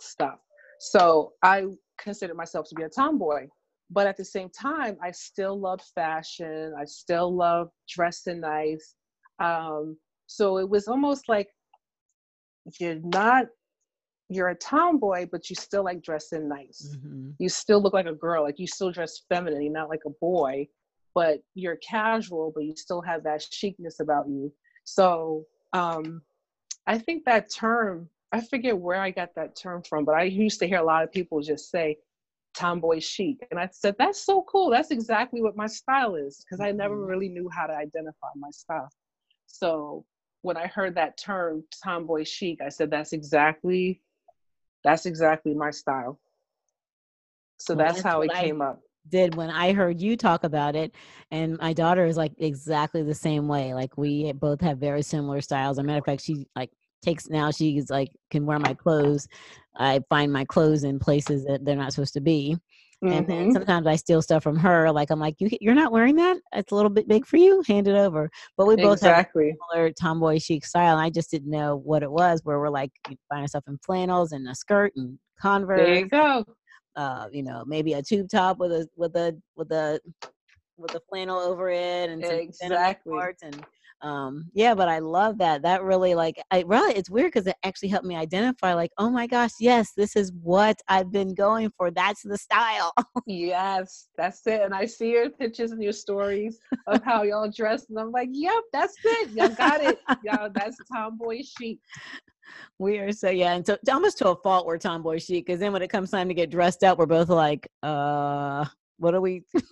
[0.00, 0.38] stuff.
[0.80, 1.66] So I
[1.98, 3.46] considered myself to be a tomboy.
[3.90, 6.74] But at the same time, I still love fashion.
[6.78, 8.94] I still love dressing nice.
[9.38, 9.96] Um,
[10.26, 11.48] so it was almost like
[12.80, 13.46] you're not
[14.28, 16.96] you're a tomboy, but you still like dressing nice.
[16.96, 17.30] Mm-hmm.
[17.38, 20.10] You still look like a girl, like you still dress feminine, you're not like a
[20.20, 20.66] boy,
[21.14, 24.52] but you're casual, but you still have that chicness about you.
[24.84, 26.22] So um,
[26.86, 30.58] I think that term, I forget where I got that term from, but I used
[30.60, 31.96] to hear a lot of people just say
[32.56, 33.46] tomboy chic.
[33.50, 34.70] And I said, that's so cool.
[34.70, 37.10] That's exactly what my style is, because I never mm-hmm.
[37.10, 38.88] really knew how to identify my style.
[39.46, 40.04] So
[40.42, 44.02] when I heard that term tomboy chic, I said, that's exactly
[44.84, 46.20] that's exactly my style.
[47.58, 48.80] So well, that's, that's, how it came I up.
[49.08, 50.94] Did when I heard you talk about it,
[51.30, 53.74] and my daughter is like exactly the same way.
[53.74, 55.78] Like we both have very similar styles.
[55.78, 56.70] As a matter of fact, she like
[57.02, 59.28] takes now she's like can wear my clothes.
[59.76, 62.56] I find my clothes in places that they're not supposed to be.
[63.04, 63.12] Mm-hmm.
[63.12, 63.52] And then mm-hmm.
[63.52, 64.90] sometimes I steal stuff from her.
[64.90, 66.38] Like I'm like, you you're not wearing that.
[66.54, 67.62] It's a little bit big for you.
[67.66, 68.30] Hand it over.
[68.56, 69.48] But we both exactly.
[69.48, 70.96] have similar tomboy chic style.
[70.96, 72.40] And I just didn't know what it was.
[72.44, 75.80] Where we're like, you find yourself in flannels and a skirt and Converse.
[75.80, 76.44] There you go.
[76.94, 80.00] Uh, you know, maybe a tube top with a with a with a
[80.78, 83.66] with a flannel over it and exactly and
[84.02, 87.56] um yeah but i love that that really like i really it's weird because it
[87.62, 91.70] actually helped me identify like oh my gosh yes this is what i've been going
[91.76, 92.92] for that's the style
[93.26, 97.86] yes that's it and i see your pictures and your stories of how y'all dress
[97.88, 101.78] and i'm like yep that's it y'all got it y'all that's tomboy chic
[102.78, 105.72] we are so yeah, and so almost to a fault we're tomboy chic because then
[105.72, 108.64] when it comes time to get dressed up, we're both like, uh,
[108.98, 109.44] what are we,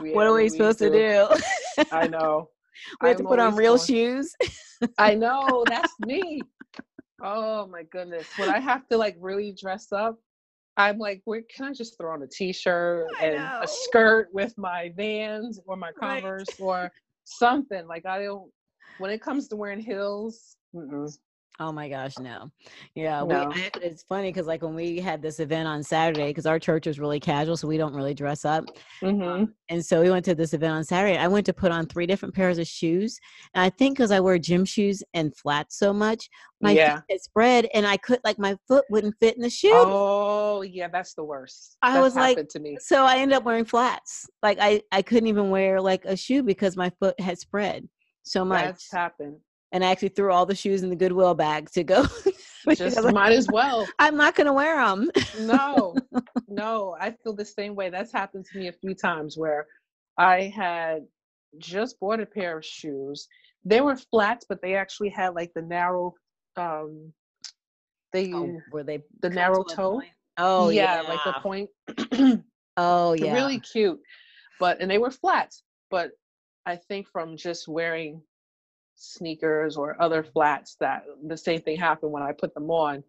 [0.00, 1.28] what are we supposed to do?
[1.90, 2.50] I know.
[3.00, 4.34] we have I'm to put on real going, shoes.
[4.98, 6.42] I know that's me.
[7.22, 8.26] Oh my goodness.
[8.36, 10.18] When I have to like really dress up,
[10.76, 14.92] I'm like, where can I just throw on a t-shirt and a skirt with my
[14.94, 16.60] Vans or my Converse right.
[16.60, 16.92] or
[17.24, 17.86] something?
[17.86, 18.50] Like I don't.
[18.98, 20.56] When it comes to wearing heels,
[21.58, 22.50] Oh my gosh, no.
[22.94, 23.48] Yeah, no.
[23.48, 26.86] we it's funny because like when we had this event on Saturday, because our church
[26.86, 28.64] is really casual, so we don't really dress up.
[29.02, 29.44] Mm-hmm.
[29.70, 31.16] and so we went to this event on Saturday.
[31.16, 33.18] I went to put on three different pairs of shoes,
[33.54, 36.28] and I think because I wear gym shoes and flats so much,
[36.60, 37.00] my yeah.
[37.08, 39.72] feet spread, and I could like my foot wouldn't fit in the shoe.
[39.72, 41.78] Oh yeah, that's the worst.
[41.80, 42.76] I was like, to me.
[42.80, 44.26] so I ended up wearing flats.
[44.42, 47.88] Like I I couldn't even wear like a shoe because my foot had spread
[48.24, 48.64] so much.
[48.64, 49.38] That's happened
[49.76, 52.06] and I actually threw all the shoes in the Goodwill bag to go.
[52.74, 53.86] Just might as well.
[53.98, 55.10] I'm not going to wear them.
[55.40, 55.94] no,
[56.48, 57.90] no, I feel the same way.
[57.90, 59.66] That's happened to me a few times where
[60.16, 61.02] I had
[61.58, 63.28] just bought a pair of shoes.
[63.66, 66.14] They were flats, but they actually had like the narrow,
[66.56, 67.12] um,
[68.14, 70.00] they oh, were they the narrow toe.
[70.38, 72.42] Oh yeah, yeah, like the point.
[72.78, 74.00] oh yeah, really cute.
[74.58, 76.12] But and they were flats, but
[76.64, 78.22] I think from just wearing
[78.96, 83.02] sneakers or other flats that the same thing happened when I put them on.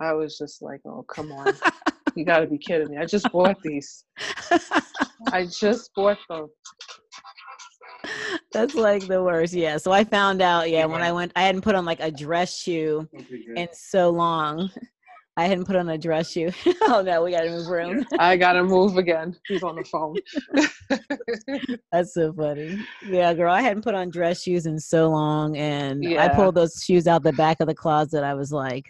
[0.00, 1.52] I was just like, oh, come on.
[2.16, 2.98] you got to be kidding me.
[2.98, 4.04] I just bought these.
[5.32, 6.48] I just bought them.
[8.52, 9.54] That's like the worst.
[9.54, 9.78] Yeah.
[9.78, 12.56] So I found out, yeah, when I went, I hadn't put on like a dress
[12.56, 13.08] shoe
[13.56, 14.70] in so long.
[15.36, 16.50] I hadn't put on a dress shoe.
[16.82, 18.04] oh no, we gotta move room.
[18.18, 19.34] I gotta move again.
[19.48, 20.16] He's on the phone.
[21.92, 22.78] That's so funny.
[23.06, 26.24] Yeah, girl, I hadn't put on dress shoes in so long, and yeah.
[26.24, 28.22] I pulled those shoes out the back of the closet.
[28.22, 28.84] I was like,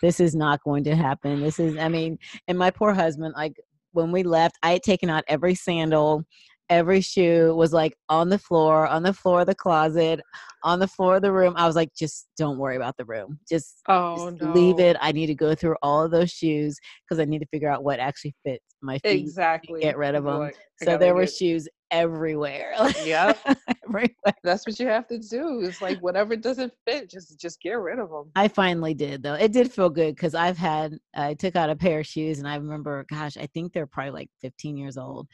[0.00, 3.60] "This is not going to happen." This is, I mean, and my poor husband, like
[3.92, 6.24] when we left, I had taken out every sandal
[6.72, 10.20] every shoe was like on the floor, on the floor of the closet,
[10.64, 11.52] on the floor of the room.
[11.56, 13.38] I was like, just don't worry about the room.
[13.48, 14.52] Just, oh, just no.
[14.52, 14.96] leave it.
[15.00, 17.84] I need to go through all of those shoes because I need to figure out
[17.84, 19.20] what actually fits my feet.
[19.20, 19.82] Exactly.
[19.82, 20.50] Get rid of them.
[20.82, 22.72] so there were shoes everywhere.
[23.04, 23.34] Yeah.
[23.86, 24.08] everywhere.
[24.42, 25.60] That's what you have to do.
[25.60, 28.30] It's like whatever doesn't fit, just just get rid of them.
[28.34, 29.34] I finally did though.
[29.34, 32.48] It did feel good because I've had I took out a pair of shoes and
[32.48, 35.28] I remember, gosh, I think they're probably like 15 years old.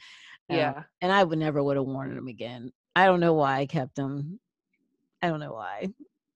[0.49, 0.69] Yeah.
[0.69, 2.71] Um, and I would never would have worn them again.
[2.95, 4.39] I don't know why I kept them.
[5.21, 5.89] I don't know why.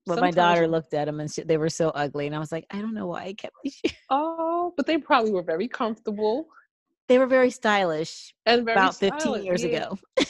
[0.05, 2.51] But my daughter looked at them and she, they were so ugly, and I was
[2.51, 3.93] like, I don't know why I kept these shoes.
[4.09, 6.47] Oh, but they probably were very comfortable.
[7.07, 9.77] They were very stylish and very about stylish, 15 years yeah.
[9.77, 9.99] ago.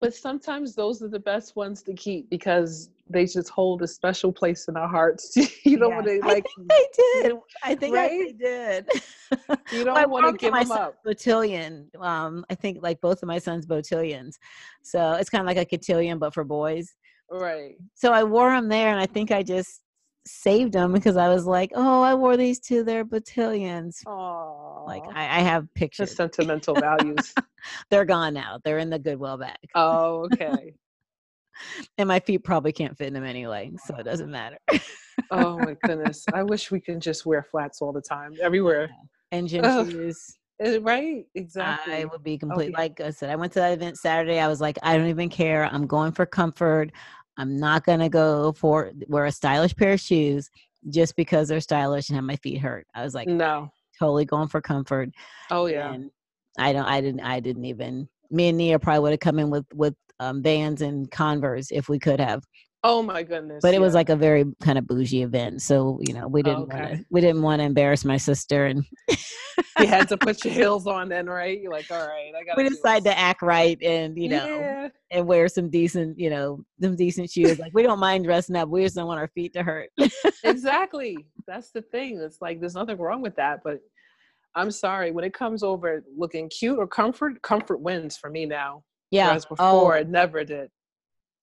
[0.00, 4.32] but sometimes those are the best ones to keep because they just hold a special
[4.32, 5.36] place in our hearts.
[5.64, 6.04] you don't Yes.
[6.04, 6.86] want to I think they
[7.22, 7.32] did.
[7.64, 8.88] I think I, they did.
[9.72, 10.94] you Well, I don't want to give my them up.
[11.06, 11.94] Botillion.
[12.00, 14.34] Um, I think like both of my sons botillions.
[14.82, 16.94] So it's kind of like a cotillion, but for boys.
[17.30, 17.74] Right.
[17.94, 19.82] So I wore them there, and I think I just
[20.28, 24.02] saved them because I was like, oh, I wore these to their botillions.
[24.06, 26.14] Oh, Like I, I have the pictures.
[26.14, 27.34] sentimental values.
[27.90, 28.60] They're gone now.
[28.64, 30.74] They're in the Goodwill bag, oh, okay.
[31.98, 34.58] and my feet probably can't fit in them anyway, so it doesn't matter.
[35.30, 36.24] Oh my goodness.
[36.32, 38.88] I wish we could just wear flats all the time, everywhere.
[39.32, 40.36] and gym Ugh, shoes.
[40.60, 41.24] Eh, Right.
[41.36, 41.94] Exactly.
[41.94, 42.70] I would be complete.
[42.72, 42.78] yeah.
[42.78, 44.38] Like I said, I went to that event Saturday.
[44.40, 45.64] I was like, I don't even care.
[45.64, 46.90] I'm going for comfort.
[47.38, 50.50] I'm not gonna go for wear a stylish pair of shoes
[50.90, 52.86] just because they're stylish and have my feet hurt.
[52.94, 53.70] I was like, no.
[53.98, 55.10] totally going for comfort.
[55.50, 55.92] Oh yeah.
[55.92, 56.10] And
[56.58, 56.84] I don't.
[56.84, 57.20] I didn't.
[57.20, 58.08] I didn't even.
[58.30, 61.88] Me and Nia probably would have come in with with um, Vans and Converse if
[61.88, 62.44] we could have.
[62.84, 63.60] Oh my goodness.
[63.60, 66.68] But it was like a very kind of bougie event, so you know we didn't
[66.68, 67.04] want to.
[67.10, 68.84] We didn't want to embarrass my sister, and
[69.80, 71.60] you had to put your heels on then, right?
[71.60, 74.88] You're like, all right, I got we decided to act right and you know yeah.
[75.10, 77.58] and wear some decent, you know, some decent shoes.
[77.58, 78.68] Like we don't mind dressing up.
[78.68, 79.90] We just don't want our feet to hurt.
[80.44, 81.16] exactly.
[81.48, 82.20] That's the thing.
[82.20, 83.80] It's like there's nothing wrong with that, but
[84.54, 85.10] I'm sorry.
[85.10, 88.84] When it comes over looking cute or comfort, comfort wins for me now.
[89.10, 89.26] yeah.
[89.26, 90.70] Whereas before, oh it never did.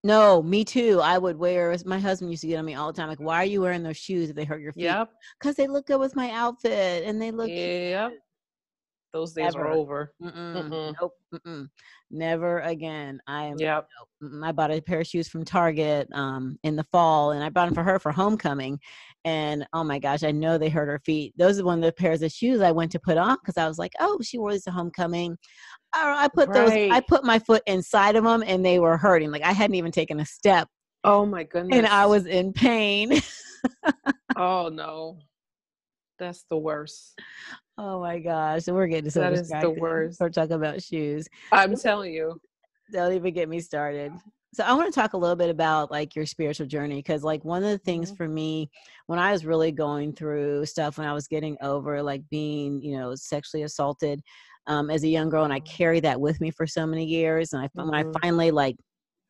[0.05, 0.99] No, me too.
[1.01, 1.75] I would wear.
[1.83, 3.09] My husband used to get on me all the time.
[3.09, 4.83] Like, why are you wearing those shoes if they hurt your feet?
[4.83, 5.09] Yep.
[5.39, 7.49] Because they look good with my outfit and they look.
[7.49, 8.13] Yep.
[9.13, 10.13] Those days are over.
[10.21, 10.95] Mm-mm, Mm-mm.
[11.01, 11.13] Nope.
[11.33, 11.69] Mm-mm.
[12.11, 13.19] Never again.
[13.25, 13.57] I am.
[13.57, 13.87] Yep.
[14.21, 17.49] mm, I bought a pair of shoes from Target um, in the fall, and I
[17.49, 18.79] bought them for her for homecoming.
[19.25, 21.33] And oh my gosh, I know they hurt her feet.
[21.35, 23.67] Those are one of the pairs of shoes I went to put on because I
[23.67, 25.35] was like, oh, she wore these to homecoming.
[25.93, 26.71] I, I put those.
[26.71, 29.31] I put my foot inside of them, and they were hurting.
[29.31, 30.67] Like I hadn't even taken a step,
[31.03, 31.75] Oh my goodness.
[31.75, 33.19] and I was in pain.
[34.37, 35.17] Oh no.
[36.19, 37.17] That's the worst.
[37.77, 40.19] oh my gosh, and we're getting so That is the worst.
[40.19, 41.27] We're talking about shoes.
[41.51, 42.39] I'm telling you.
[42.91, 44.11] don't even get me started
[44.55, 47.43] so i want to talk a little bit about like your spiritual journey because like
[47.43, 48.17] one of the things Mhm.
[48.17, 48.69] for me
[49.07, 52.97] when i was really going through stuff when i was getting over like being you
[52.97, 54.21] know sexually assaulted
[54.67, 57.51] um, as a young girl and i carried that with me for so many years
[57.53, 58.21] and i when i Mhm.
[58.21, 58.77] finally like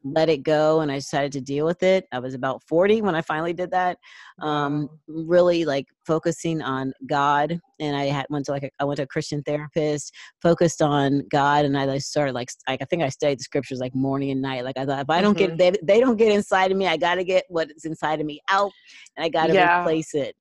[0.06, 3.16] let it go and i decided to deal with it i was about 40 when
[3.16, 3.98] i finally did that
[4.40, 8.98] um really like focusing on god and i had went to like a, i went
[8.98, 10.14] to a christian therapist
[10.44, 13.80] focused on god and i like started like like i think i studied the scriptures
[13.80, 15.58] like morning and night like i thought if i don't Mhm.
[15.58, 18.40] get they, they don't get inside of me i gotta get what's inside of me
[18.50, 18.72] out
[19.18, 19.80] and i gotta Yeah.
[19.80, 20.36] replace it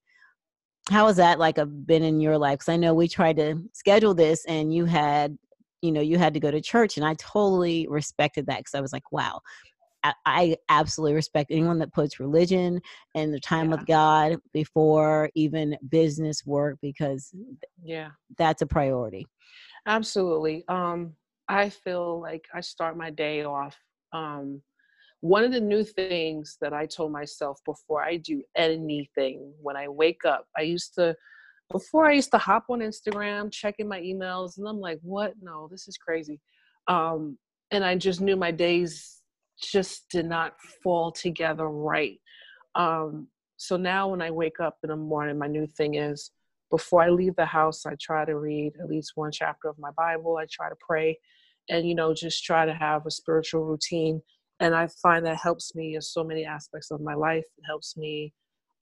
[0.91, 3.57] how has that like a, been in your life because i know we tried to
[3.73, 5.39] schedule this and you had
[5.85, 8.81] you know you had to go to church and i totally respected that because i
[8.81, 9.41] was like wow
[10.03, 12.81] I, I absolutely respect anyone that puts religion
[13.15, 13.77] and their time Yeah.
[13.77, 17.33] with god before even business work because
[17.83, 18.11] Yeah.
[18.39, 19.27] that's a priority
[19.87, 20.65] Absolutely.
[20.69, 21.15] Um,
[21.49, 23.77] I feel like I start my day off.
[24.13, 24.63] Um,
[25.21, 29.89] one of the new things that I told myself before I do anything when I
[29.89, 31.15] wake up, I used to,
[31.71, 35.35] before I used to hop on Instagram, checking my emails, and I'm like, what?
[35.41, 36.41] No, this is crazy.
[36.89, 37.39] Um,
[37.71, 39.21] and I just knew my days
[39.61, 42.19] just did not fall together right.
[42.75, 46.31] Um, so now when I wake up in the morning, my new thing is
[46.71, 49.91] before I leave the house, I try to read at least one chapter of my
[49.97, 50.37] Bible.
[50.37, 51.19] I try to pray
[51.69, 54.21] and, you know, just try to have a spiritual routine.
[54.61, 57.45] And I find that helps me in so many aspects of my life.
[57.59, 58.33] It helps me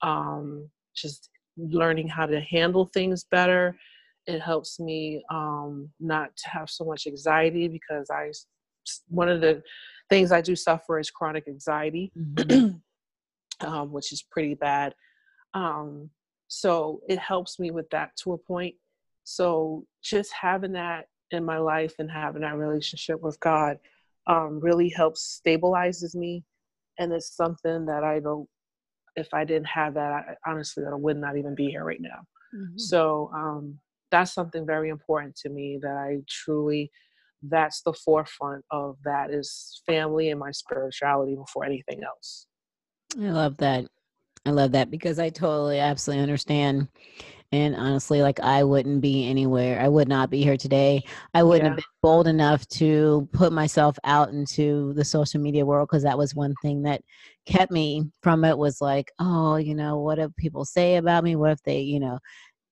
[0.01, 3.77] um, just learning how to handle things better.
[4.25, 8.31] It helps me um, not to have so much anxiety because I,
[9.07, 9.61] one of the
[10.09, 12.11] things I do suffer is chronic anxiety,
[13.61, 14.95] um, which is pretty bad.
[15.53, 16.09] Um,
[16.47, 18.75] so it helps me with that to a point.
[19.23, 23.77] So just having that in my life and having that relationship with God
[24.27, 26.43] um, really helps stabilizes me,
[26.99, 28.47] and it's something that I don't.
[29.15, 32.01] If I didn't have that, I, honestly, that I would not even be here right
[32.01, 32.21] now.
[32.55, 32.79] Mhm.
[32.79, 33.79] So um,
[34.11, 36.91] that's something very important to me that I truly.
[37.45, 42.47] That's the forefront of that is family and my spirituality before anything else.
[43.19, 43.85] I love that.
[44.45, 46.87] I love that because I totally, absolutely understand.
[47.53, 49.79] And honestly, like I wouldn't be anywhere.
[49.79, 51.03] I would not be here today.
[51.35, 51.69] I wouldn't Yeah.
[51.69, 56.17] have been bold enough to put myself out into the social media world because that
[56.17, 57.01] was one thing that
[57.45, 61.35] kept me from it was like, oh, you know, what if people say about me?
[61.35, 62.19] What if they, you know,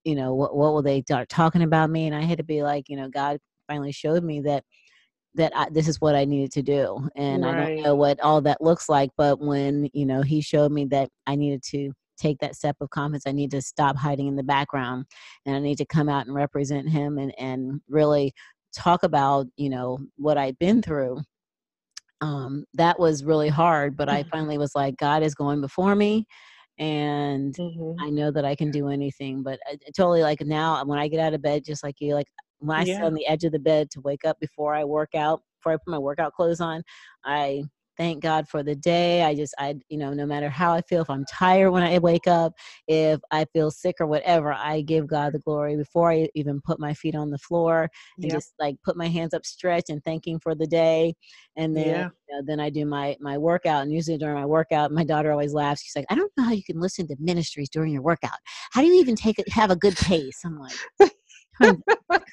[0.06, 2.08] you know, what what will they start talking about me?
[2.08, 4.64] And I had to be like, you know, God finally showed me that
[5.36, 7.08] that I, this is what I needed to do.
[7.16, 10.72] And I don't know what all that looks like, but when, you know, he showed
[10.72, 14.28] me that I needed to take that step of confidence, I need to stop hiding
[14.28, 15.06] in the background
[15.46, 18.34] and I need to come out and represent him and, and really
[18.76, 21.22] talk about, you know, what I've been through.
[22.22, 26.26] Um, that was really hard, but I finally was like, God is going before me
[26.78, 27.98] and Mhm.
[28.00, 31.08] I know that I can do anything, but I, I totally like now when I
[31.08, 32.28] get out of bed, just like you, like
[32.60, 35.16] when I sit on the edge of the bed to wake up before I work
[35.16, 36.84] out, before I put my workout clothes on,
[37.26, 37.64] I
[37.98, 39.24] thank God for the day.
[39.24, 42.00] I just, I, you know, no matter how I feel, if I'm tired when I
[42.00, 42.54] wake up,
[42.88, 46.80] if I feel sick or whatever, I give God the glory before I even put
[46.80, 47.90] my feet on the floor
[48.22, 51.14] and just like put my hands up, stretch and thanking for the day.
[51.56, 52.10] And then, Yeah.
[52.30, 53.84] you know, then I do my, my workout.
[53.84, 55.82] And usually during my workout, my daughter always laughs.
[55.84, 58.40] She's like, I don't know how you can listen to ministries during your workout.
[58.72, 60.40] How do you even take it, have a good pace?
[60.46, 61.12] I'm like,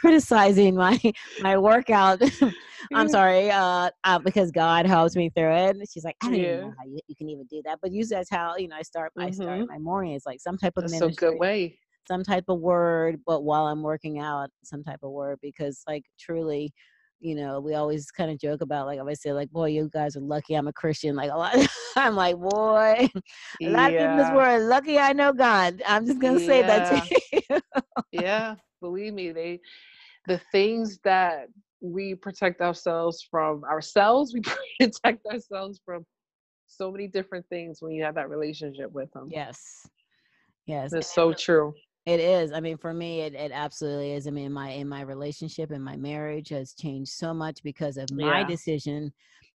[0.01, 0.99] criticizing my
[1.41, 2.21] my workout.
[2.95, 5.77] I'm sorry, uh, uh, because God helps me through it.
[5.77, 7.93] And she's like, I don't even know how you, you can even do that, but
[7.93, 9.13] usually that's how you know I start.
[9.19, 9.69] I start Mhm.
[9.69, 10.15] my morning.
[10.15, 11.79] It's like some type of That's ministry, good way.
[12.07, 16.05] some type of word, but while I'm working out, some type of word because like
[16.19, 16.73] truly.
[17.21, 19.91] You know, we always kind of joke about like I always say, like, boy, you
[19.93, 21.17] guys are lucky I'm a Christian.
[21.17, 21.53] Like a lot,
[21.97, 23.09] I'm like, boy,
[23.61, 25.83] a lot of people in this world lucky I know God.
[25.85, 27.01] I'm just gonna say that to
[27.51, 27.61] you.
[28.13, 28.55] Yeah.
[28.81, 29.61] Believe me, they
[30.27, 31.49] the things that
[31.81, 34.43] we protect ourselves from ourselves, we
[34.79, 36.05] protect ourselves from
[36.67, 39.29] so many different things when you have that relationship with them.
[39.31, 39.89] yes,
[40.67, 40.93] yes.
[40.93, 41.75] It's so true.
[42.07, 42.53] It is.
[42.53, 44.27] I mean, for me, it, it absolutely is.
[44.27, 48.11] I mean, my in my relationship and my marriage has changed so much because of
[48.11, 48.45] my Yeah.
[48.45, 49.13] decision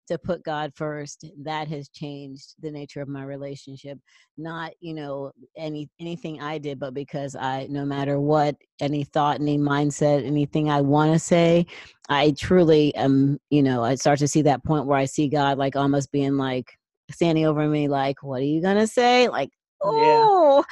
[0.08, 1.24] to put God first.
[1.42, 3.98] That has changed the nature of my relationship.
[4.36, 9.40] Not, you know, any anything I did, but because I, no matter what, any thought,
[9.40, 11.66] any mindset, anything I want to say,
[12.08, 13.38] I truly am.
[13.50, 16.36] You know, I start to see that point where I see God like almost being
[16.36, 16.72] like
[17.10, 19.50] standing over me, like, "What are you gonna say?" Like,
[19.82, 20.26] Yeah.
[20.28, 20.64] oh,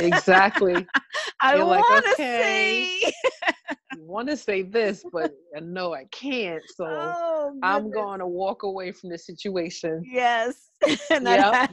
[0.00, 0.86] Exactly.
[1.40, 3.12] I like, want to "Okay." say.
[4.12, 6.62] want to say this, but I know I can't.
[6.68, 10.02] So oh, I'm going to walk away from the situation.
[10.04, 10.68] Yes.
[11.10, 11.70] and, that-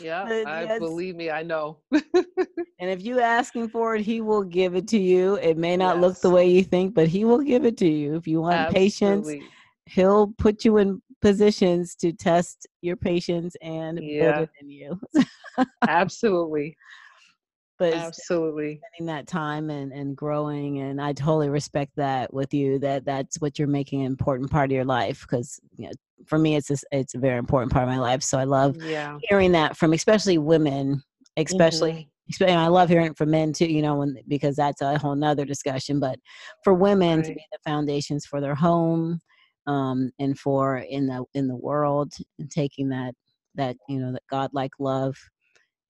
[0.00, 0.78] Yeah, I yes.
[0.78, 1.78] believe me, I know.
[1.92, 5.36] and if you asking for it, he will give it to you.
[5.36, 8.14] It may not look the way you think, but he will give it to you.
[8.16, 9.30] If you want patience,
[9.86, 14.40] he'll put you in positions to test your patience and build Yeah.
[14.40, 15.00] it in you.
[15.88, 16.76] Absolutely.
[17.78, 18.80] But Absolutely.
[18.94, 23.40] spending that time and, and growing and i totally respect that with you that that's
[23.40, 25.92] what you're making an important part of your life because you know,
[26.26, 28.76] for me it's a, it's a very important part of my life so i love
[28.80, 29.18] Yeah.
[29.22, 31.02] hearing that from especially women
[31.36, 32.08] especially
[32.38, 32.48] Mhm.
[32.48, 35.14] and i love hearing it from men too you know when, because that's a whole
[35.14, 36.18] nother discussion but
[36.62, 39.20] for women to be the foundations for their home
[39.66, 43.14] um, and for in the in the world and taking that
[43.54, 45.16] that you know that godlike love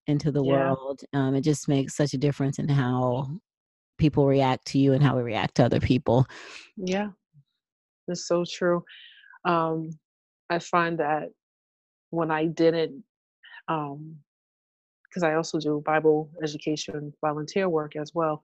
[0.06, 0.70] into the Yeah.
[0.70, 3.28] world um, it just makes such a difference in how
[3.98, 6.26] people react to you and how we react to other people
[6.76, 7.10] Yeah.
[8.06, 8.84] That's so true.
[9.44, 9.90] Um,
[10.50, 11.30] I find that
[12.10, 13.02] when I didn't,
[13.68, 14.16] um,
[15.08, 18.42] because I also do Bible education volunteer work as well,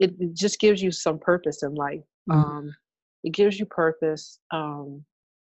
[0.00, 2.02] it, it just gives you some purpose in life.
[2.28, 2.34] Mhm.
[2.34, 2.76] Um,
[3.24, 4.40] it gives you purpose.
[4.52, 5.04] Um,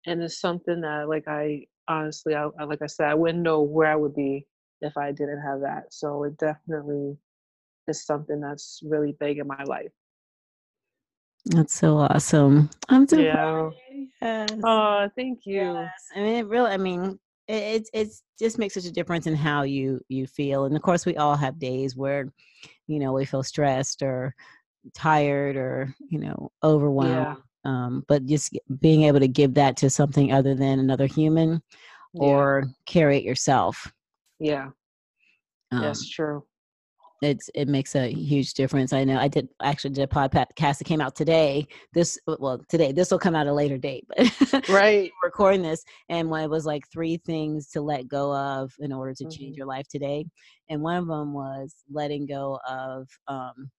[0.05, 3.61] and it's something that, like, I honestly, I, I- like I said, I wouldn't know
[3.61, 4.47] where I would be
[4.81, 5.93] if I didn't have that.
[5.93, 7.17] So it definitely
[7.87, 9.91] is something that's really big in my life.
[11.45, 13.33] that's so awesome i'm so Yeah.
[13.33, 14.07] proud of you.
[14.21, 14.51] Yes.
[14.63, 15.61] Oh, thank you.
[15.73, 16.69] Yes, I mean, it really.
[16.71, 20.65] I mean, it, it's it's just makes such a difference in how you you feel,
[20.65, 22.31] and of course, we all have days where,
[22.85, 24.35] you know, we feel stressed or
[24.93, 27.37] tired or you know overwhelmed.
[27.65, 31.61] Um, but just being able to give that to something other than another human,
[32.13, 32.21] Yeah.
[32.21, 33.91] or carry it yourself.
[34.41, 34.69] Yeah.
[35.71, 36.43] Um, That's true.
[37.21, 38.91] it's it makes a huge difference.
[38.91, 41.67] I know I did actually did a podcast that came out today.
[41.93, 45.11] This well today this will come out a later date, but Right.
[45.23, 49.13] recording this and one it was like three things to let go of in order
[49.13, 49.57] to change Mhm.
[49.57, 50.25] your life today
[50.69, 53.69] and one of them was letting go of um,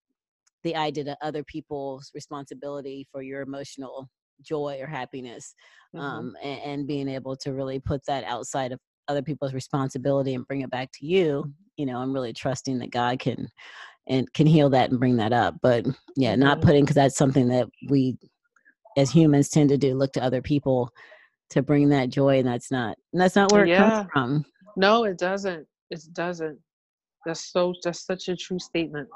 [0.63, 4.09] the idea that other people's responsibility for your emotional
[4.43, 5.55] joy or happiness
[5.95, 6.01] Mhm.
[6.01, 8.79] um, and, and being able to really put that outside of
[9.09, 12.91] other people's responsibility and bring it back to you you know i'm really trusting that
[12.91, 13.49] god can
[14.09, 15.55] and can heal that and bring that up.
[15.63, 15.87] But
[16.17, 16.63] yeah, not Mhm.
[16.63, 18.19] putting because that's something that we
[18.97, 20.91] as humans tend to do look to other people
[21.51, 23.91] to bring that joy and that's not and that's not where it Yeah.
[23.91, 24.45] comes from.
[24.77, 25.67] No, it doesn't.
[25.91, 26.59] It doesn't.
[27.25, 27.75] That's so.
[27.85, 29.09] That's such a true statement.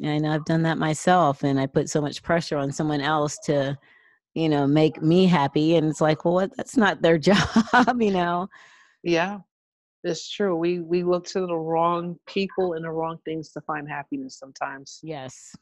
[0.00, 3.00] And I know I've done that myself and I put so much pressure on someone
[3.00, 3.78] else to,
[4.34, 5.76] you know, make me happy.
[5.76, 8.48] And it's like, well, what that's not their job, you know.
[9.02, 9.38] Yeah,
[10.04, 10.56] it's true.
[10.56, 15.00] We we look to the wrong people and the wrong things to find happiness sometimes,
[15.02, 15.54] Yes.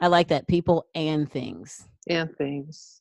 [0.00, 0.46] I like that.
[0.46, 1.86] People and things.
[2.08, 3.00] and things.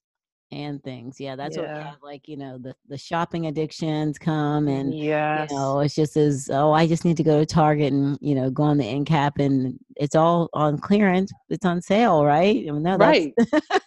[0.51, 1.19] And things.
[1.19, 1.35] Yeah.
[1.35, 1.97] That's what we have.
[2.01, 5.51] Like, you know, the, the shopping addictions come and yes.
[5.51, 8.33] you know, it's just as oh, I just need to go to Target and, you
[8.33, 11.31] know, go on the end cap and it's all on clearance.
[11.49, 12.65] It's on sale, right?
[12.67, 13.33] I mean, no, that's right.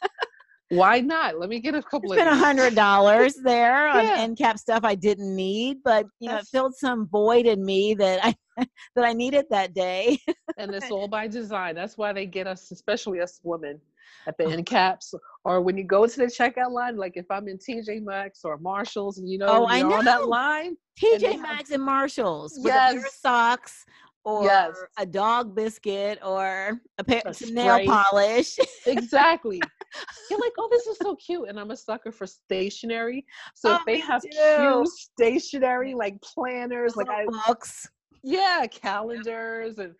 [0.70, 1.38] Why not?
[1.38, 4.14] Let me get a couple spent a hundred dollars there on Yeah.
[4.18, 7.94] end cap stuff I didn't need, but you know, it filled some void in me
[7.94, 8.34] that I
[8.94, 10.18] that I needed that day.
[10.56, 11.74] and it's all by design.
[11.74, 13.80] That's why they get us, especially us women,
[14.28, 15.12] at the end caps,
[15.44, 16.96] or when you go to the checkout line.
[16.96, 20.04] Like if I'm in TJ Maxx or Marshalls, and you know, Oh, I you're on
[20.04, 20.10] know.
[20.12, 20.76] that line.
[21.02, 23.86] TJ Maxx and Marshalls with a pair of socks
[24.24, 24.76] or Yes.
[24.98, 28.56] a dog biscuit or a pair some nail polish.
[28.86, 29.60] Exactly.
[30.30, 33.24] You're like, oh, this is so cute, and I'm a sucker for stationery.
[33.54, 34.28] So Oh, if they have too.
[34.56, 37.88] cute stationery like planners, like I, Little books.
[38.22, 39.94] yeah, calendars and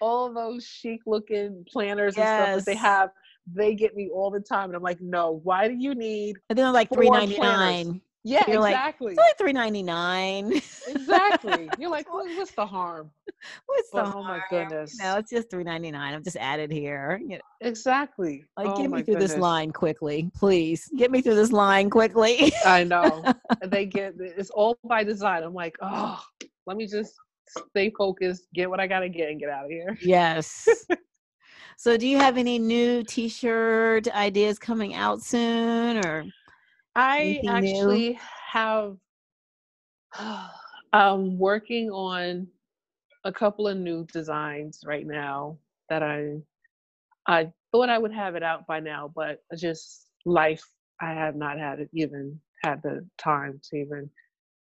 [0.00, 3.10] all those chic looking planners and stuff that they have,
[3.52, 6.36] they get me all the time, and I'm like, no, why do you need?
[6.50, 8.00] And then like three ninety nine.
[8.28, 9.12] Yeah, You're like, exactly.
[9.12, 10.60] It's only three ninety nine.
[10.88, 11.70] exactly.
[11.78, 13.08] You're like, what, what's the harm?
[13.66, 14.98] What's the But, oh my goodness.
[15.00, 16.12] No, it's just three ninety nine.
[16.12, 17.20] I'm just added here.
[17.22, 18.44] You know, Exactly.
[18.56, 20.90] like, oh get me through this line quickly, please.
[20.96, 22.52] Get me through this line quickly.
[22.64, 23.22] I know.
[23.68, 25.44] They get it's all by design.
[25.44, 26.20] I'm like, oh,
[26.66, 27.14] let me just
[27.70, 29.96] stay focused, get what I gotta get, and get out of here.
[30.02, 30.68] yes.
[31.76, 36.24] so, do you have any new T-shirt ideas coming out soon, or
[36.96, 38.02] I Anything new?
[38.04, 38.18] actually
[38.52, 38.96] have
[40.92, 42.48] I'm working on
[43.24, 45.58] a couple of new designs right now
[45.90, 46.38] that I
[47.28, 50.64] I thought I would have it out by now, but just life
[51.00, 54.10] I have not had it even had the time to even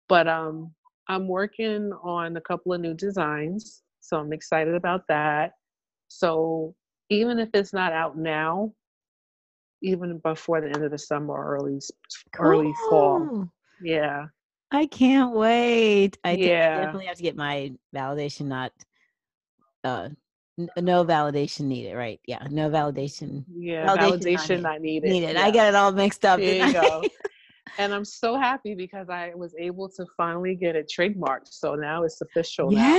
[0.09, 0.73] but um
[1.09, 5.53] I'm working on a couple of new designs, so I'm excited about that.
[6.09, 6.75] So
[7.09, 8.73] even if it's not out now,
[9.81, 11.79] even before the end of the summer or early
[12.39, 13.49] early fall.
[13.79, 14.25] Yeah.
[14.71, 16.17] I can't wait.
[16.23, 16.75] I I Yeah.
[16.75, 18.73] definitely have to get my validation not
[19.83, 20.09] uh
[20.59, 22.19] n- no validation needed, right?
[22.25, 23.95] Yeah, no validation Yeah.
[23.95, 24.63] Validation not Validation needed.
[24.63, 25.09] not needed.
[25.09, 25.37] needed.
[25.37, 25.53] I Yeah.
[25.53, 26.39] got it all mixed up.
[26.39, 26.71] There you I?
[26.73, 27.07] go.
[27.79, 31.47] And I'm so happy because I was able to finally get it trademarked.
[31.49, 32.95] So now it's official now.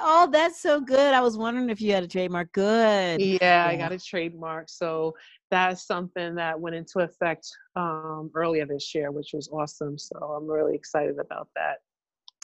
[0.00, 1.14] Oh, that's so good.
[1.14, 2.52] I was wondering if you had a trademark.
[2.52, 3.20] Good.
[3.20, 4.68] Yeah, I got a trademark.
[4.68, 5.14] So
[5.50, 9.98] that's something that went into effect um, earlier this year, which was awesome.
[9.98, 11.78] So I'm really excited about that.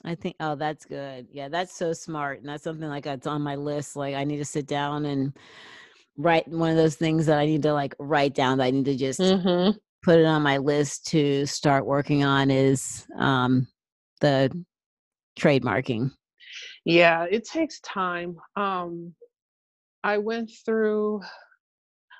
[0.04, 1.26] I think oh that's good.
[1.32, 2.40] Yeah, that's so smart.
[2.40, 3.96] And that's something like that's on my list.
[3.96, 5.36] Like I need to sit down and
[6.16, 8.84] write one of those things that I need to like write down that I need
[8.86, 9.76] to just Mm-hmm.
[10.02, 13.66] put it on my list to start working on is um
[14.20, 14.50] the
[15.38, 16.10] trademarking.
[16.86, 18.38] Yeah, it takes time.
[18.56, 19.14] Um,
[20.04, 21.20] I went through,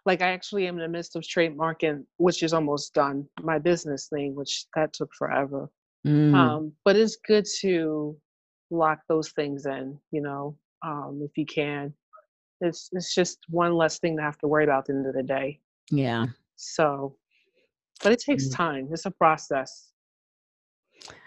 [0.05, 4.09] like, I actually am in the midst of trademarking, which is almost done, my business
[4.09, 5.71] thing, which that took forever.
[6.07, 8.17] Mm, Um, but it's good to
[8.71, 11.95] lock those things in, you know, um, if you can.
[12.61, 15.15] It's it's just one less thing to have to worry about at the end of
[15.15, 15.61] the day.
[15.91, 16.27] yeah.
[16.57, 17.17] So,
[18.03, 18.57] but it takes Mm.
[18.57, 18.89] time.
[18.93, 19.93] It's a process.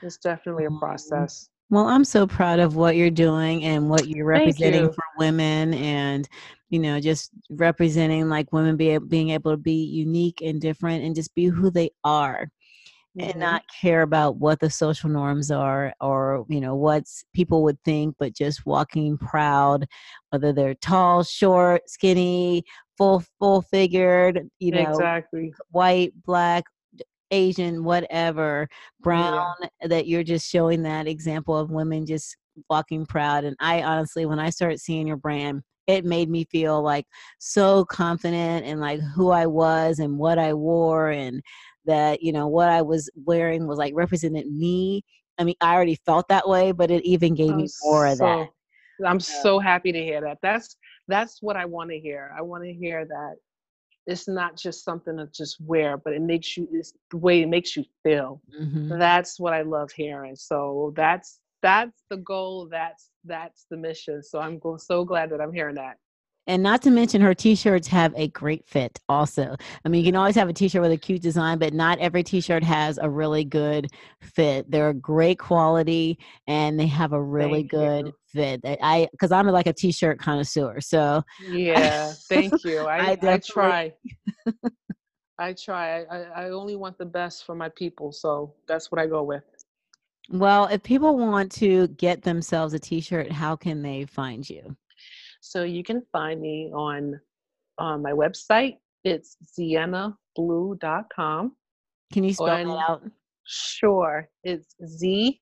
[0.02, 1.50] It's definitely a process.
[1.70, 4.94] Well, I'm so proud of what you're doing and what you're representing you.
[4.96, 6.28] for women and
[6.70, 11.16] you know just representing like women be, being able to be unique and different and
[11.16, 12.50] just be who they are
[13.20, 13.40] and Mhm.
[13.40, 18.16] not care about what the social norms are or you know what people would think
[18.20, 19.88] but just walking proud
[20.32, 22.64] whether they're tall short skinny
[22.98, 25.54] full full figured you know exactly.
[25.72, 26.66] white black
[27.32, 28.68] asian whatever
[29.02, 32.38] brown that you're just showing that example of women just
[32.70, 36.82] walking proud and i honestly when i started seeing your brand it made me feel
[36.82, 37.06] like
[37.40, 41.42] so confident in like who i was and what i wore and
[41.86, 45.02] that you know what i was wearing was like represented me
[45.38, 48.06] i mean i already felt that way but it even gave oh, me I'm more
[48.08, 48.50] of that
[49.06, 49.20] I'm Yeah.
[49.20, 50.40] so happy to hear that.
[50.42, 50.76] That's
[51.08, 52.34] that's what I want to hear.
[52.38, 53.36] I want to hear that
[54.10, 57.48] it's not just something to just wear, but it makes you it's the way it
[57.48, 58.42] makes you feel.
[58.60, 58.98] Mhm.
[59.00, 60.36] That's what I love hearing.
[60.36, 62.68] So that's that's the goal.
[62.70, 64.24] That's that's the mission.
[64.24, 65.98] So I'm so glad that I'm hearing that.
[66.50, 68.98] And not to mention, her t-shirts have a great fit.
[69.08, 72.00] Also, I mean, you can always have a t-shirt with a cute design, but not
[72.00, 73.88] every t-shirt has a really good
[74.20, 74.70] fit.
[74.72, 78.14] They're great quality, and they have a really Thank good you.
[78.34, 78.62] fit.
[78.66, 82.80] I because I'm like a t-shirt connoisseur, so Yeah, thank you.
[82.88, 83.94] I, I, definitely- try.
[85.38, 86.02] I try.
[86.06, 89.44] I, I only want the best for my people, so that's what I go with.
[90.32, 94.76] well, if people want to get themselves a t-shirt, how can they find you?
[95.42, 97.20] So you can find me on
[97.78, 98.78] on my website.
[99.04, 101.56] It's ziennablue.com.
[102.12, 103.04] Can you spell that out?
[103.46, 104.28] Sure.
[104.44, 105.40] It's Z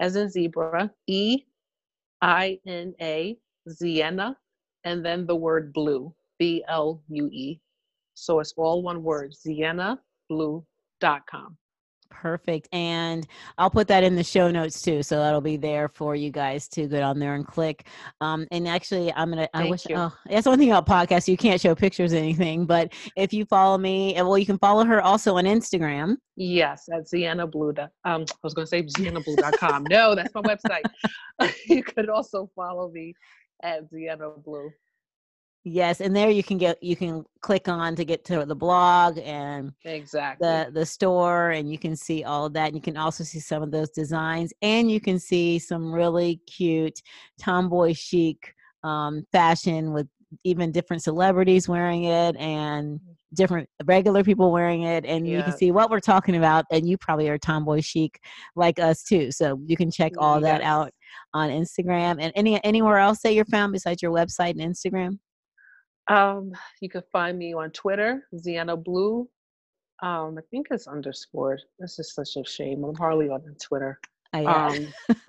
[0.00, 1.44] as in zebra, E
[2.22, 3.36] I N A,
[3.68, 4.34] Zienna,
[4.84, 7.60] and then the word blue, B L U E.
[8.14, 11.56] So it's all one word, ziennablue.com.
[12.10, 12.68] Perfect.
[12.72, 13.26] And
[13.58, 15.02] I'll put that in the show notes too.
[15.02, 17.86] So that'll be there for you guys to go down there and click.
[18.20, 19.96] Um, and actually, I'm going to, I wish, you.
[19.96, 21.28] oh, that's one thing about podcasts.
[21.28, 22.66] You can't show pictures or anything.
[22.66, 26.16] But if you follow me, and well, you can follow her also on Instagram.
[26.36, 27.74] Yes, at Blue.
[27.78, 29.84] Um, I was going to say ziennablue.com.
[29.90, 30.84] no, that's my website.
[31.66, 33.14] you could also follow me
[33.62, 34.70] at Zienna Blue.
[35.68, 36.00] Yes.
[36.00, 39.72] And there you can get, you can click on to get to the blog and
[39.84, 40.46] Exactly.
[40.46, 43.40] the the store and you can see all of that and you can also see
[43.40, 47.00] some of those designs and you can see some really cute
[47.38, 50.08] tomboy chic um, fashion with
[50.44, 53.00] even different celebrities wearing it and
[53.34, 56.96] different regular people wearing it and you can see what we're talking about and you
[56.96, 58.18] probably are tomboy chic
[58.56, 60.90] like us too so you can check all that out
[61.34, 65.18] on instagram and any anywhere else that you're found besides your website and instagram
[66.08, 69.28] Um, you can find me on Twitter, Zienna Blue.
[70.02, 71.60] Um, I think it's underscored.
[71.78, 72.84] This is such a shame.
[72.84, 73.98] I'm hardly on Twitter.
[74.32, 74.86] I, uh, Um,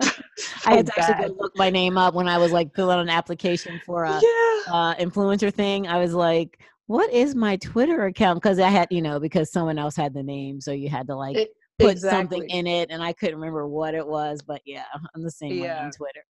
[0.66, 3.10] I had to actually look my name up when I was like filling out an
[3.10, 4.72] application for a yeah.
[4.72, 5.86] uh, influencer thing.
[5.86, 8.40] I was like, what is my Twitter account?
[8.40, 11.16] Because I had, you know, because someone else had the name, so you had to
[11.16, 12.38] like It- put exactly.
[12.38, 14.42] something in it, and I couldn't remember what it was.
[14.42, 16.24] But yeah, I'm the same way on Twitter.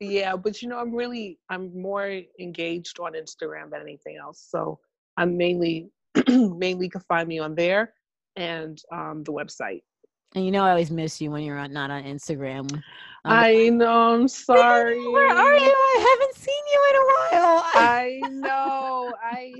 [0.00, 4.78] yeah but you know i'm really i'm more engaged on instagram than anything else so
[5.16, 5.88] i'm mainly
[6.28, 7.94] mainly can find me on there
[8.36, 9.82] and um the website
[10.34, 12.70] and you know, I always miss you when you're on, not on Instagram.
[12.70, 12.82] Um,
[13.24, 15.72] i know i'm sorry Where are you?
[15.72, 17.62] I haven't seen you in a while.
[17.74, 19.54] i know i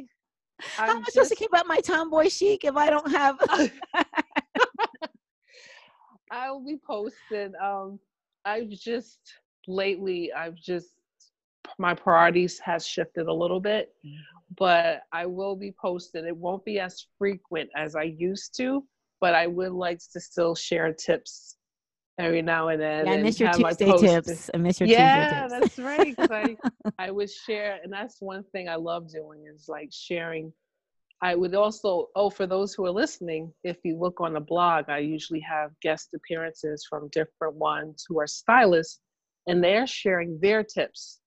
[0.61, 3.39] How am i'm I supposed to keep up my tomboy chic if I don't have?
[6.31, 7.99] i'll be posting um
[8.45, 9.19] i've just
[9.67, 10.95] lately i've just
[11.79, 13.93] my priorities has shifted a little bit
[14.57, 16.27] but I will be posting.
[16.27, 18.85] It won't be as frequent as I used to,
[19.21, 21.57] but I would like to still share tips
[22.19, 23.07] every now and then.
[23.07, 24.51] Yeah, I and miss your Tuesday tips.
[24.55, 25.33] I miss your Yeah, Tuesday tips.
[25.33, 26.17] Yeah, that's right.
[26.31, 26.57] I,
[26.99, 30.53] I would share, and that's one thing I love doing is like sharing.
[31.21, 34.85] I would also, oh, for those who are listening, if you look on the blog,
[34.89, 39.01] I usually have guest appearances from different ones who are stylists,
[39.49, 41.21] and they're sharing their tips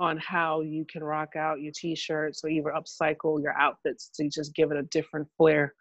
[0.00, 4.54] on how you can rock out your t-shirts or even upcycle your outfits to just
[4.54, 5.72] give it a different flair.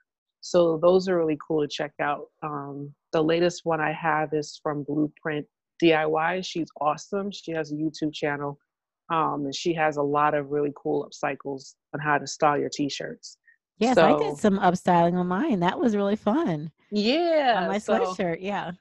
[0.42, 2.28] So those are really cool to check out.
[2.44, 5.48] Um, the latest one I have is from Blueprint
[5.84, 6.46] DIY.
[6.46, 7.32] She's awesome.
[7.32, 8.60] She has a YouTube channel,
[9.10, 12.70] um, and she has a lot of really cool upcycles on how to style your
[12.72, 13.38] t-shirts.
[13.78, 15.60] Yes, I did some upstyling on mine.
[15.60, 16.72] That was really fun.
[16.92, 18.38] Yeah, on my so- sweatshirt.
[18.42, 18.72] Yeah,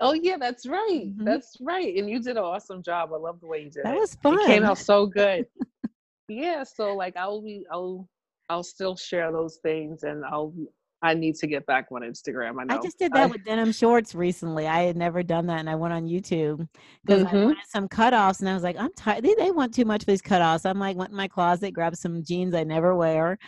[0.00, 1.04] Oh yeah, that's right.
[1.16, 1.24] Mhm.
[1.24, 1.94] That's right.
[1.96, 3.10] And you did an awesome job.
[3.12, 4.00] I love the way you did that it.
[4.00, 4.38] was fun.
[4.40, 5.46] It came out so good.
[6.28, 8.08] yeah, so like I'll be I'll
[8.50, 10.52] I'll still share those things and I'll
[11.00, 12.60] I need to get back on Instagram.
[12.60, 12.74] I know.
[12.76, 14.66] I just did that with denim shorts recently.
[14.66, 16.66] I had never done that, and I went on YouTube
[17.04, 17.44] because I Mhm.
[17.44, 19.22] wanted some cutoffs, and I was like, I'm tired.
[19.22, 20.64] They, they want too much for these cutoffs.
[20.64, 23.38] I'm like, went in my closet, grabbed some jeans I never wear,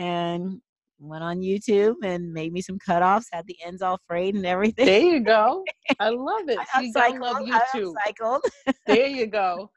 [0.00, 0.60] and
[0.98, 3.24] went on YouTube and made me some cutoffs.
[3.32, 4.86] Had the ends all frayed and everything.
[4.86, 5.64] There you go.
[6.00, 6.58] I love it.
[6.74, 7.20] I upcycled.
[7.20, 7.94] love I YouTube.
[8.06, 8.40] upcycled.
[8.86, 9.70] there you go.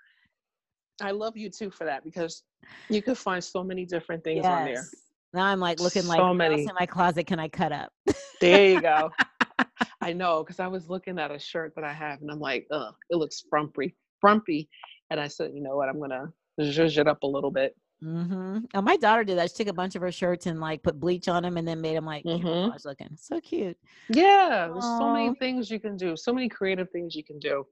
[1.01, 2.43] I love you too for that because
[2.89, 4.75] you could find so many different things on there.
[4.75, 4.95] Yes.
[5.33, 6.61] Now I'm like looking like So what else many.
[6.63, 7.91] in my closet can I cut up?
[8.39, 9.09] There you go.
[10.01, 12.67] I know because I was looking at a shirt that I have and I'm like,
[12.71, 14.69] ugh, it looks frumpy, frumpy.
[15.09, 17.75] And I said, you know what, I'm gonna zhuzh it up a little bit.
[18.03, 19.51] Hmm Oh, my daughter did that.
[19.51, 21.79] She took a bunch of her shirts and like put bleach on them and then
[21.81, 22.41] made them like Mhm.
[22.41, 23.15] camouflage looking.
[23.17, 23.77] So cute.
[24.09, 27.65] Yeah, there's so many things you can do, so many creative things you can do.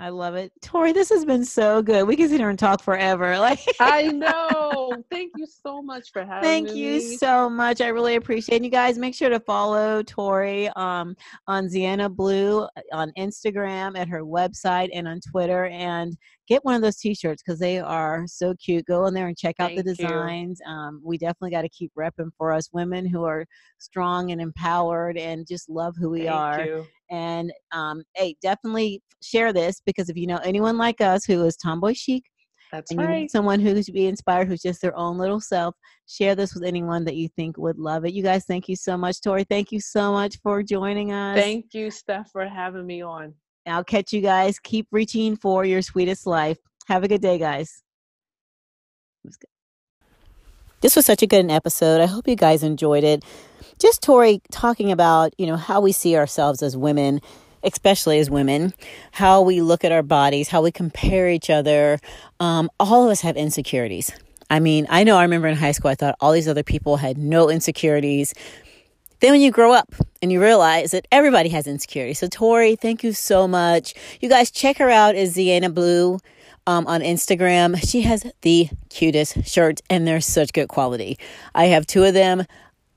[0.00, 0.52] I love it.
[0.62, 2.06] Tori, this has been so good.
[2.06, 3.36] We can sit here and talk forever.
[3.48, 4.92] Like I know.
[5.10, 6.70] Thank you so much for having Thank me.
[6.70, 7.80] Thank you so much.
[7.80, 8.64] I really appreciate it.
[8.64, 11.16] You guys make sure to follow Tori um,
[11.48, 15.64] on Zienna Blue uh, on Instagram, at her website, and on Twitter.
[15.66, 16.16] And
[16.48, 18.86] get one of those t-shirts because they are so cute.
[18.86, 20.60] Go in there and check out Thank the designs.
[20.66, 23.44] Um, we definitely got to keep repping for us women who are
[23.78, 26.64] strong and empowered and just love who we Thank are.
[26.64, 26.86] You.
[27.10, 31.56] And um, hey, definitely share this because if you know anyone like us who is
[31.56, 32.24] tomboy chic,
[32.72, 33.30] that's and right.
[33.30, 35.74] someone who's to be inspired, who's just their own little self.
[36.06, 38.12] Share this with anyone that you think would love it.
[38.12, 39.44] You guys, thank you so much, Tori.
[39.44, 41.38] Thank you so much for joining us.
[41.38, 43.34] Thank you, Steph, for having me on.
[43.70, 44.58] I'll catch you guys.
[44.58, 46.58] Keep reaching for your sweetest life.
[46.86, 47.82] Have a good day, guys.
[50.80, 52.00] This was such a good episode.
[52.00, 53.24] I hope you guys enjoyed it.
[53.78, 57.20] Just Tori talking about, you know, how we see ourselves as women
[57.62, 58.72] especially as women,
[59.12, 61.98] how we look at our bodies, how we compare each other.
[62.40, 64.12] Um, all of us have insecurities.
[64.50, 66.96] I mean, I know I remember in high school, I thought all these other people
[66.96, 68.32] had no insecurities.
[69.20, 72.18] Then when you grow up and you realize that everybody has insecurities.
[72.18, 73.94] So, Tori, thank you so much.
[74.20, 76.18] You guys check her out as Zienna Blue.
[76.66, 77.78] Um, on Instagram.
[77.88, 81.18] She has the cutest shirts and they're such good quality.
[81.54, 82.44] I have two of them.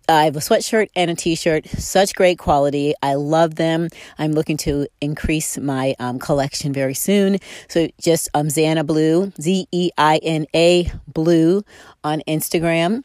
[0.09, 1.67] I have a sweatshirt and a t-shirt.
[1.67, 2.93] Such great quality.
[3.01, 3.87] I love them.
[4.19, 7.37] I'm looking to increase my um, collection very soon.
[7.69, 11.63] So just um, Zienna Blue, Z E I N A Blue
[12.03, 13.03] on Instagram.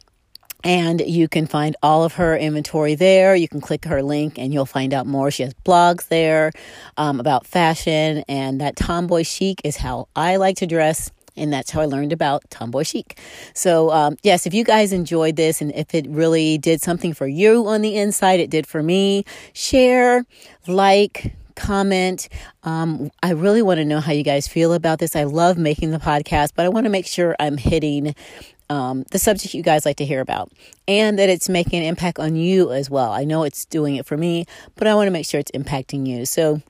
[0.66, 3.36] And you can find all of her inventory there.
[3.36, 5.30] You can click her link and you'll find out more.
[5.30, 6.50] She has blogs there
[6.96, 11.70] um, about fashion, and that tomboy chic is how I like to dress and that's
[11.70, 13.18] how I learned about tomboy chic.
[13.54, 17.26] So, um, yes, if you guys enjoyed this and if it really did something for
[17.26, 20.24] you on the inside, it did for me, share,
[20.66, 22.28] like, comment.
[22.62, 25.16] Um, I really want to know how you guys feel about this.
[25.16, 28.14] I love making the podcast, but I want to make sure I'm hitting
[28.68, 30.52] um, the subject you guys like to hear about
[30.88, 33.12] and that it's making an impact on you as well.
[33.12, 36.06] I know it's doing it for me, but I want to make sure it's impacting
[36.06, 36.26] you.
[36.26, 36.62] So,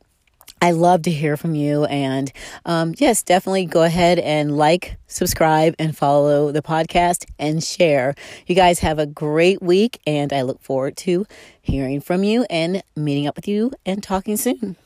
[0.62, 1.84] I love to hear from you.
[1.84, 2.32] And
[2.64, 8.14] um, yes, definitely go ahead and like, subscribe, and follow the podcast and share.
[8.46, 11.26] You guys have a great week, and I look forward to
[11.60, 14.76] hearing from you and meeting up with you and talking soon.